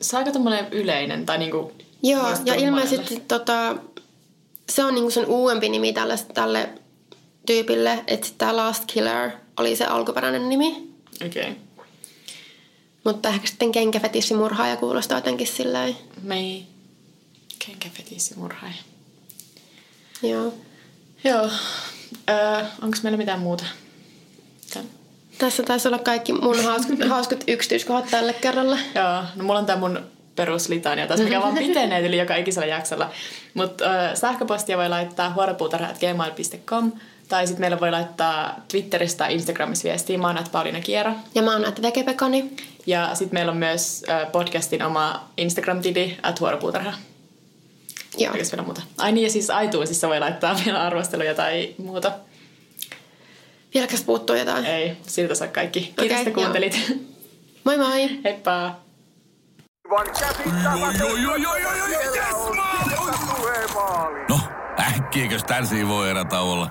Se 0.00 0.16
on 0.16 0.24
aika 0.26 0.38
yleinen, 0.70 1.26
tai 1.26 1.38
niinku... 1.38 1.72
Joo, 2.02 2.28
ja 2.44 2.54
ilmeisesti 2.54 3.22
tota, 3.28 3.76
se 4.68 4.84
on 4.84 4.94
niinku 4.94 5.10
sen 5.10 5.26
uudempi 5.26 5.68
nimi 5.68 5.92
tälle, 5.92 6.18
tälle 6.34 6.68
tyypille, 7.46 8.04
että 8.06 8.28
tämä 8.38 8.56
Last 8.56 8.84
Killer 8.86 9.30
oli 9.56 9.76
se 9.76 9.84
alkuperäinen 9.84 10.48
nimi. 10.48 10.90
Okei. 11.26 11.42
Okay. 11.42 11.54
Mutta 13.04 13.28
ehkä 13.28 13.46
sitten 13.46 13.72
kenkäfetissimurhaaja 13.72 14.76
kuulostaa 14.76 15.18
jotenkin 15.18 15.46
silleen. 15.46 15.96
Mei. 16.22 16.66
Kenkäfetissimurhaaja. 17.66 18.74
Joo. 20.22 20.54
Joo. 21.24 21.50
Öö, 22.30 22.64
onko 22.82 22.96
meillä 23.02 23.16
mitään 23.16 23.40
muuta? 23.40 23.64
Tän. 24.72 24.84
Tässä 25.38 25.62
taisi 25.62 25.88
olla 25.88 25.98
kaikki 25.98 26.32
mun 26.32 26.64
hauskut, 26.64 26.98
hauskut 27.08 27.44
yksityiskohdat 27.48 28.10
tälle 28.10 28.32
kerralla. 28.32 28.78
Joo, 28.94 29.24
no 29.36 29.44
mulla 29.44 29.58
on 29.58 29.66
tää 29.66 29.76
mun 29.76 30.00
peruslitania 30.40 31.06
taas, 31.06 31.20
mikä 31.20 31.40
vaan 31.40 31.54
pitenee 31.66 32.06
yli 32.06 32.18
joka 32.18 32.36
ikisellä 32.36 32.66
jaksolla. 32.66 33.10
Mutta 33.54 33.84
äh, 33.84 34.14
sähköpostia 34.14 34.78
voi 34.78 34.88
laittaa 34.88 35.32
huoropuutarha.gmail.com 35.32 36.92
tai 37.28 37.46
sitten 37.46 37.60
meillä 37.60 37.80
voi 37.80 37.90
laittaa 37.90 38.56
Twitteristä 38.68 39.18
tai 39.18 39.34
Instagramissa 39.34 39.88
viestiä. 39.88 40.18
Mä 40.18 40.26
oon 40.26 40.44
Pauliina 40.52 40.80
Kiera. 40.80 41.14
Ja 41.34 41.42
mä 41.42 41.52
oon 41.52 41.62
Vekepekoni. 41.82 42.50
Ja 42.86 43.14
sitten 43.14 43.36
meillä 43.36 43.52
on 43.52 43.58
myös 43.58 44.04
äh, 44.08 44.32
podcastin 44.32 44.82
oma 44.82 45.28
Instagram-tili, 45.36 46.16
at 46.22 46.40
huoropuutarha. 46.40 46.92
Joo. 48.18 48.32
Mikäs 48.32 48.52
vielä 48.52 48.62
muuta? 48.62 48.82
Ai 48.98 49.12
niin, 49.12 49.24
ja 49.24 49.30
siis 49.30 49.48
iTunesissa 49.64 50.08
voi 50.08 50.20
laittaa 50.20 50.56
vielä 50.64 50.82
arvosteluja 50.82 51.34
tai 51.34 51.74
muuta. 51.78 52.12
Vieläkäs 53.74 54.04
puuttuu 54.04 54.36
jotain? 54.36 54.64
Ei, 54.64 54.96
siltä 55.06 55.34
saa 55.34 55.48
kaikki. 55.48 55.92
Kiitos, 55.98 56.20
okay, 56.20 56.32
kuuntelit. 56.32 56.80
Joo. 56.88 56.98
Moi 57.64 57.78
moi! 57.78 58.10
Heippa! 58.24 58.89
No, 64.28 64.40
äkkiäkös 64.80 65.44
tän 65.44 65.64
voi 65.88 66.10
erätauolla? 66.10 66.70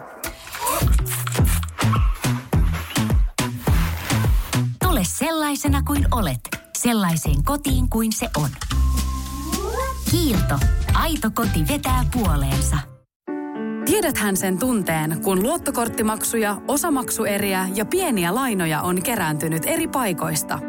Tule 4.83 5.01
sellaisena 5.03 5.83
kuin 5.83 6.07
olet, 6.11 6.39
sellaiseen 6.77 7.43
kotiin 7.43 7.89
kuin 7.89 8.13
se 8.13 8.29
on. 8.37 8.49
Kiilto. 10.11 10.59
Aito 10.93 11.31
koti 11.33 11.67
vetää 11.67 12.05
puoleensa. 12.13 12.77
Tiedäthän 13.85 14.37
sen 14.37 14.59
tunteen, 14.59 15.21
kun 15.23 15.43
luottokorttimaksuja, 15.43 16.61
osamaksueriä 16.67 17.69
ja 17.75 17.85
pieniä 17.85 18.35
lainoja 18.35 18.81
on 18.81 19.03
kerääntynyt 19.03 19.63
eri 19.65 19.87
paikoista. 19.87 20.68